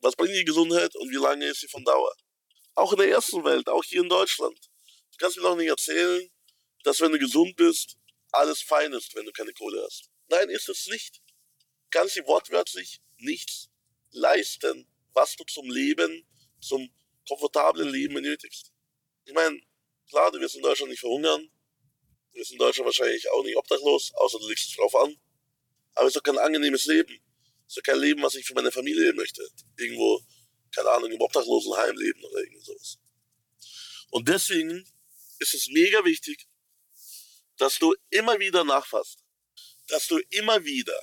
Was 0.00 0.16
bringt 0.16 0.34
die 0.34 0.44
Gesundheit 0.44 0.92
und 0.96 1.08
wie 1.08 1.22
lange 1.22 1.46
ist 1.46 1.60
sie 1.60 1.68
von 1.68 1.84
Dauer? 1.84 2.12
Auch 2.74 2.92
in 2.94 2.98
der 2.98 3.10
ersten 3.10 3.44
Welt, 3.44 3.68
auch 3.68 3.84
hier 3.84 4.02
in 4.02 4.08
Deutschland. 4.08 4.71
Du 5.12 5.18
kannst 5.18 5.36
mir 5.36 5.42
noch 5.42 5.56
nicht 5.56 5.68
erzählen, 5.68 6.30
dass 6.84 7.00
wenn 7.00 7.12
du 7.12 7.18
gesund 7.18 7.56
bist, 7.56 7.96
alles 8.32 8.62
fein 8.62 8.92
ist, 8.92 9.14
wenn 9.14 9.26
du 9.26 9.32
keine 9.32 9.52
Kohle 9.52 9.82
hast. 9.84 10.10
Nein, 10.28 10.48
ist 10.48 10.68
es 10.68 10.86
nicht. 10.86 11.22
Du 11.58 11.98
kannst 11.98 12.16
dir 12.16 12.26
wortwörtlich 12.26 13.00
nichts 13.18 13.70
leisten, 14.10 14.86
was 15.12 15.36
du 15.36 15.44
zum 15.44 15.70
Leben, 15.70 16.26
zum 16.60 16.90
komfortablen 17.28 17.88
Leben 17.88 18.14
benötigst. 18.14 18.72
Ich 19.24 19.34
meine, 19.34 19.60
klar, 20.08 20.30
du 20.32 20.40
wirst 20.40 20.56
in 20.56 20.62
Deutschland 20.62 20.90
nicht 20.90 21.00
verhungern, 21.00 21.50
du 22.32 22.38
wirst 22.38 22.52
in 22.52 22.58
Deutschland 22.58 22.86
wahrscheinlich 22.86 23.30
auch 23.30 23.44
nicht 23.44 23.56
obdachlos, 23.56 24.12
außer 24.14 24.38
du 24.38 24.48
legst 24.48 24.70
es 24.70 24.76
drauf 24.76 24.94
an. 24.96 25.16
Aber 25.94 26.06
es 26.06 26.14
ist 26.14 26.16
doch 26.16 26.22
kein 26.22 26.38
angenehmes 26.38 26.86
Leben. 26.86 27.12
Es 27.66 27.76
ist 27.76 27.78
doch 27.78 27.92
kein 27.92 28.00
Leben, 28.00 28.22
was 28.22 28.34
ich 28.34 28.46
für 28.46 28.54
meine 28.54 28.72
Familie 28.72 29.12
möchte. 29.12 29.46
Irgendwo, 29.76 30.20
keine 30.74 30.90
Ahnung, 30.90 31.12
im 31.12 31.20
Obdachlosenheim 31.20 31.96
leben 31.96 32.24
oder 32.24 32.38
irgendwie 32.40 32.64
sowas. 32.64 32.98
Und 34.10 34.28
deswegen 34.28 34.86
ist 35.42 35.54
es 35.54 35.68
mega 35.68 36.04
wichtig, 36.04 36.46
dass 37.58 37.78
du 37.78 37.94
immer 38.10 38.38
wieder 38.38 38.64
nachfasst. 38.64 39.24
Dass 39.88 40.06
du 40.06 40.18
immer 40.30 40.64
wieder 40.64 40.98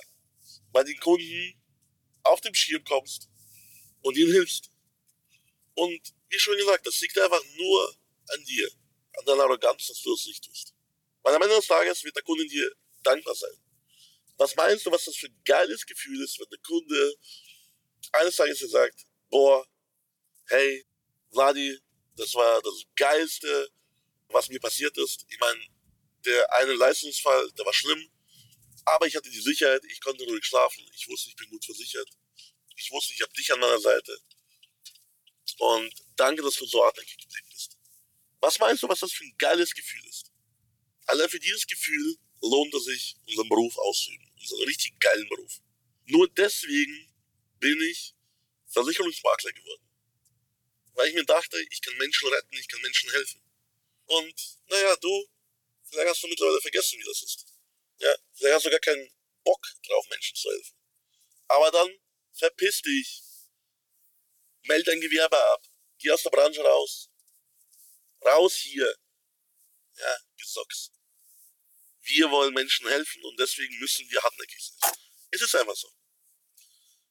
bei 0.72 0.82
den 0.82 0.98
Kunden 0.98 1.60
auf 2.22 2.40
dem 2.40 2.54
Schirm 2.54 2.84
kommst 2.84 3.28
und 4.02 4.16
ihnen 4.16 4.32
hilfst. 4.32 4.70
Und 5.74 6.00
wie 6.28 6.38
schon 6.38 6.56
gesagt, 6.56 6.86
das 6.86 7.00
liegt 7.00 7.18
einfach 7.18 7.42
nur 7.56 7.96
an 8.28 8.44
dir, 8.44 8.70
an 9.18 9.24
deiner 9.24 9.44
Arroganz, 9.44 9.86
dass 9.86 10.02
du 10.02 10.14
es 10.14 10.26
nicht 10.26 10.44
tust. 10.44 10.74
Weil 11.22 11.34
am 11.34 11.42
Ende 11.42 11.56
des 11.56 11.66
Tages 11.66 12.02
wird 12.04 12.16
der 12.16 12.22
Kunde 12.22 12.46
dir 12.46 12.70
dankbar 13.02 13.34
sein. 13.34 13.56
Was 14.36 14.56
meinst 14.56 14.86
du, 14.86 14.90
was 14.90 15.04
das 15.04 15.16
für 15.16 15.26
ein 15.26 15.42
geiles 15.44 15.84
Gefühl 15.84 16.22
ist, 16.22 16.38
wenn 16.38 16.48
der 16.48 16.58
Kunde 16.60 17.14
eines 18.12 18.36
Tages 18.36 18.58
dir 18.58 18.68
sagt, 18.68 19.06
boah, 19.28 19.66
hey, 20.48 20.86
Vladi, 21.30 21.78
das 22.16 22.34
war 22.34 22.60
das 22.62 22.84
Geilste, 22.96 23.70
was 24.32 24.48
mir 24.48 24.60
passiert 24.60 24.96
ist. 24.98 25.26
Ich 25.28 25.38
meine, 25.38 25.60
der 26.24 26.54
eine 26.54 26.74
Leistungsfall, 26.74 27.50
der 27.52 27.64
war 27.64 27.72
schlimm, 27.72 28.10
aber 28.84 29.06
ich 29.06 29.16
hatte 29.16 29.30
die 29.30 29.40
Sicherheit, 29.40 29.82
ich 29.84 30.00
konnte 30.00 30.24
ruhig 30.24 30.44
schlafen, 30.44 30.84
ich 30.94 31.08
wusste, 31.08 31.30
ich 31.30 31.36
bin 31.36 31.50
gut 31.50 31.64
versichert. 31.64 32.08
Ich 32.76 32.90
wusste, 32.90 33.12
ich 33.12 33.20
habe 33.20 33.32
dich 33.32 33.52
an 33.52 33.60
meiner 33.60 33.78
Seite. 33.78 34.18
Und 35.58 35.92
danke, 36.16 36.42
dass 36.42 36.54
du 36.54 36.64
so 36.64 36.84
hartnäckig 36.84 37.18
geblieben 37.18 37.48
bist. 37.50 37.76
Was 38.40 38.58
meinst 38.58 38.82
du, 38.82 38.88
was 38.88 39.00
das 39.00 39.12
für 39.12 39.24
ein 39.24 39.34
geiles 39.36 39.74
Gefühl 39.74 40.06
ist? 40.08 40.32
Allein 41.06 41.28
für 41.28 41.40
dieses 41.40 41.66
Gefühl 41.66 42.16
lohnt 42.40 42.72
es 42.74 42.84
sich, 42.84 43.16
unseren 43.26 43.48
Beruf 43.48 43.76
auszuüben. 43.76 44.30
Unseren 44.40 44.62
richtig 44.62 44.98
geilen 44.98 45.28
Beruf. 45.28 45.60
Nur 46.06 46.28
deswegen 46.30 47.12
bin 47.58 47.78
ich 47.90 48.14
Versicherungsmakler 48.68 49.52
geworden. 49.52 49.82
Weil 50.94 51.08
ich 51.08 51.14
mir 51.14 51.24
dachte, 51.24 51.60
ich 51.70 51.82
kann 51.82 51.96
Menschen 51.98 52.28
retten, 52.28 52.56
ich 52.56 52.68
kann 52.68 52.80
Menschen 52.80 53.10
helfen. 53.10 53.42
Und 54.10 54.58
naja, 54.66 54.96
du, 54.96 55.28
vielleicht 55.88 56.08
hast 56.08 56.22
du 56.24 56.26
mittlerweile 56.26 56.60
vergessen, 56.60 56.98
wie 56.98 57.04
das 57.04 57.22
ist. 57.22 57.46
Ja, 57.98 58.12
vielleicht 58.34 58.54
hast 58.56 58.66
du 58.66 58.70
gar 58.70 58.80
keinen 58.80 59.08
Bock 59.44 59.64
drauf, 59.86 60.04
Menschen 60.10 60.34
zu 60.34 60.50
helfen. 60.50 60.76
Aber 61.46 61.70
dann 61.70 61.88
verpiss 62.32 62.82
dich. 62.82 63.22
Meld 64.62 64.86
dein 64.88 65.00
Gewerbe 65.00 65.40
ab. 65.52 65.64
Geh 65.98 66.10
aus 66.10 66.24
der 66.24 66.30
Branche 66.30 66.60
raus. 66.60 67.08
Raus 68.24 68.54
hier. 68.54 68.96
Ja, 69.96 70.16
Gesocks. 70.38 70.90
Wir 72.02 72.30
wollen 72.32 72.52
Menschen 72.52 72.88
helfen 72.88 73.24
und 73.24 73.38
deswegen 73.38 73.78
müssen 73.78 74.10
wir 74.10 74.20
hartnäckig 74.22 74.72
sein. 74.80 74.92
Es 75.30 75.42
ist 75.42 75.54
einfach 75.54 75.76
so. 75.76 75.88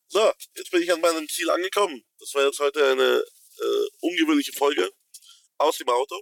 So, 0.09 0.33
jetzt 0.55 0.71
bin 0.71 0.81
ich 0.81 0.91
an 0.91 0.99
meinem 0.99 1.29
Ziel 1.29 1.49
angekommen. 1.49 2.05
Das 2.17 2.33
war 2.33 2.45
jetzt 2.45 2.59
heute 2.59 2.91
eine 2.91 3.23
äh, 3.57 3.87
ungewöhnliche 4.01 4.51
Folge 4.51 4.91
aus 5.59 5.77
dem 5.77 5.87
Auto. 5.87 6.21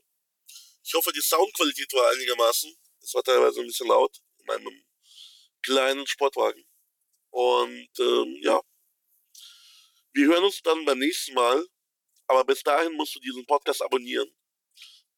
Ich 0.87 0.93
hoffe, 0.93 1.11
die 1.11 1.19
Soundqualität 1.19 1.91
war 1.91 2.11
einigermaßen. 2.11 2.73
Es 3.01 3.13
war 3.13 3.21
teilweise 3.21 3.59
ein 3.59 3.67
bisschen 3.67 3.89
laut 3.89 4.17
in 4.39 4.45
meinem 4.45 4.85
kleinen 5.61 6.07
Sportwagen. 6.07 6.65
Und 7.29 7.89
ähm, 7.99 8.37
ja, 8.41 8.61
wir 10.13 10.27
hören 10.27 10.45
uns 10.45 10.61
dann 10.61 10.85
beim 10.85 10.99
nächsten 10.99 11.33
Mal. 11.33 11.67
Aber 12.27 12.45
bis 12.45 12.63
dahin 12.63 12.93
musst 12.93 13.13
du 13.15 13.19
diesen 13.19 13.45
Podcast 13.45 13.81
abonnieren. 13.81 14.33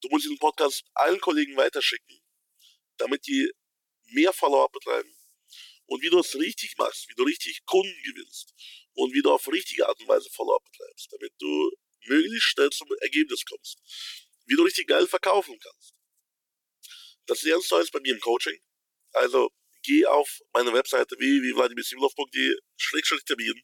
Du 0.01 0.09
musst 0.09 0.25
diesen 0.25 0.39
Podcast 0.39 0.83
allen 0.95 1.21
Kollegen 1.21 1.55
weiterschicken, 1.55 2.19
damit 2.97 3.27
die 3.27 3.51
mehr 4.05 4.33
Follow-up 4.33 4.71
betreiben. 4.71 5.15
Und 5.85 6.01
wie 6.01 6.09
du 6.09 6.17
es 6.17 6.33
richtig 6.33 6.77
machst, 6.77 7.07
wie 7.09 7.15
du 7.15 7.23
richtig 7.23 7.63
Kunden 7.65 8.01
gewinnst 8.03 8.55
und 8.93 9.13
wie 9.13 9.21
du 9.21 9.31
auf 9.31 9.47
richtige 9.47 9.87
Art 9.87 9.99
und 9.99 10.07
Weise 10.07 10.31
Follow-up 10.31 10.63
betreibst, 10.63 11.13
damit 11.13 11.33
du 11.37 11.71
möglichst 12.07 12.49
schnell 12.49 12.71
zum 12.71 12.87
Ergebnis 13.01 13.45
kommst. 13.45 14.28
Wie 14.49 14.55
du 14.55 14.63
richtig 14.63 14.87
geil 14.87 15.07
verkaufen 15.07 15.59
kannst. 15.59 15.93
Das 17.27 17.43
lernst 17.43 17.69
du 17.71 17.75
alles 17.75 17.91
bei 17.91 17.99
mir 17.99 18.15
im 18.15 18.19
Coaching. 18.19 18.59
Also 19.13 19.51
geh 19.83 20.07
auf 20.07 20.39
meine 20.53 20.73
Webseite 20.73 21.15
www.vladimirsimlov.de-termin 21.17 23.61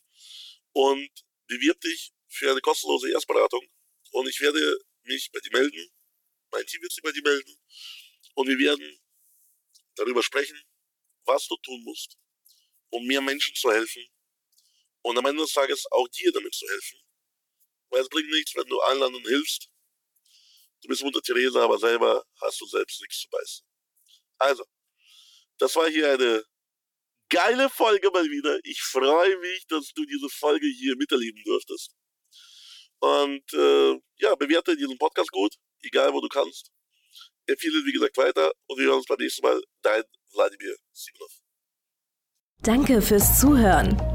und 0.74 1.10
bewirb 1.48 1.82
dich 1.82 2.14
für 2.30 2.52
eine 2.52 2.62
kostenlose 2.62 3.12
Erstberatung 3.12 3.68
und 4.12 4.30
ich 4.30 4.40
werde 4.42 4.78
mich 5.04 5.32
bei 5.34 5.40
dir 5.40 5.52
melden. 5.54 5.90
Mein 6.52 6.68
Team 6.68 6.84
wird 6.84 6.92
sich 6.92 7.04
bei 7.04 7.12
dir 7.12 7.24
melden 7.24 7.58
und 8.36 8.48
wir 8.48 8.60
werden 8.60 9.00
darüber 9.96 10.22
sprechen, 10.22 10.62
was 11.26 11.48
du 11.48 11.58
tun 11.64 11.82
musst, 11.84 12.20
um 12.90 13.04
mehr 13.08 13.22
Menschen 13.22 13.56
zu 13.56 13.72
helfen 13.72 14.06
und 15.02 15.18
am 15.18 15.26
Ende 15.26 15.42
des 15.42 15.54
Tages 15.54 15.88
auch 15.92 16.08
dir 16.10 16.32
damit 16.32 16.54
zu 16.54 16.68
helfen. 16.68 17.00
Weil 17.90 18.02
es 18.02 18.10
bringt 18.10 18.30
nichts, 18.30 18.56
wenn 18.56 18.68
du 18.68 18.80
allen 18.82 19.02
anderen 19.02 19.26
hilfst. 19.26 19.72
Du 20.86 20.90
bist 20.90 21.04
Mutter 21.04 21.22
Theresa, 21.22 21.64
aber 21.64 21.80
selber 21.80 22.24
hast 22.42 22.62
du 22.62 22.68
selbst 22.68 23.02
nichts 23.02 23.22
zu 23.22 23.28
beißen. 23.30 23.66
Also, 24.38 24.64
das 25.58 25.76
war 25.76 25.88
hier 25.90 26.12
eine 26.12 26.44
geile 27.30 27.72
Folge 27.72 28.12
mal 28.12 28.26
wieder. 28.26 28.60
Ich 28.64 28.80
freue 28.84 29.36
mich, 29.40 29.66
dass 29.66 29.94
du 29.94 30.06
diese 30.06 30.30
Folge 30.30 30.68
hier 30.68 30.96
miterleben 30.96 31.42
durftest. 31.44 31.96
Und 33.00 33.54
äh, 33.54 34.00
ja, 34.18 34.36
bewerte 34.36 34.78
diesen 34.78 34.96
Podcast 35.00 35.32
gut, 35.32 35.56
egal 35.82 36.14
wo 36.14 36.22
du 36.22 36.28
kannst. 36.28 36.72
Empfehle, 37.48 37.84
wie 37.84 37.92
gesagt, 37.92 38.16
weiter 38.18 38.52
und 38.68 38.78
wir 38.78 38.86
hören 38.86 38.98
uns 38.98 39.08
beim 39.08 39.18
nächsten 39.18 39.42
Mal. 39.42 39.60
Dein 39.82 40.04
Wladimir 40.34 40.78
Simonov. 40.92 41.32
Danke 42.62 43.02
fürs 43.02 43.40
Zuhören. 43.40 44.15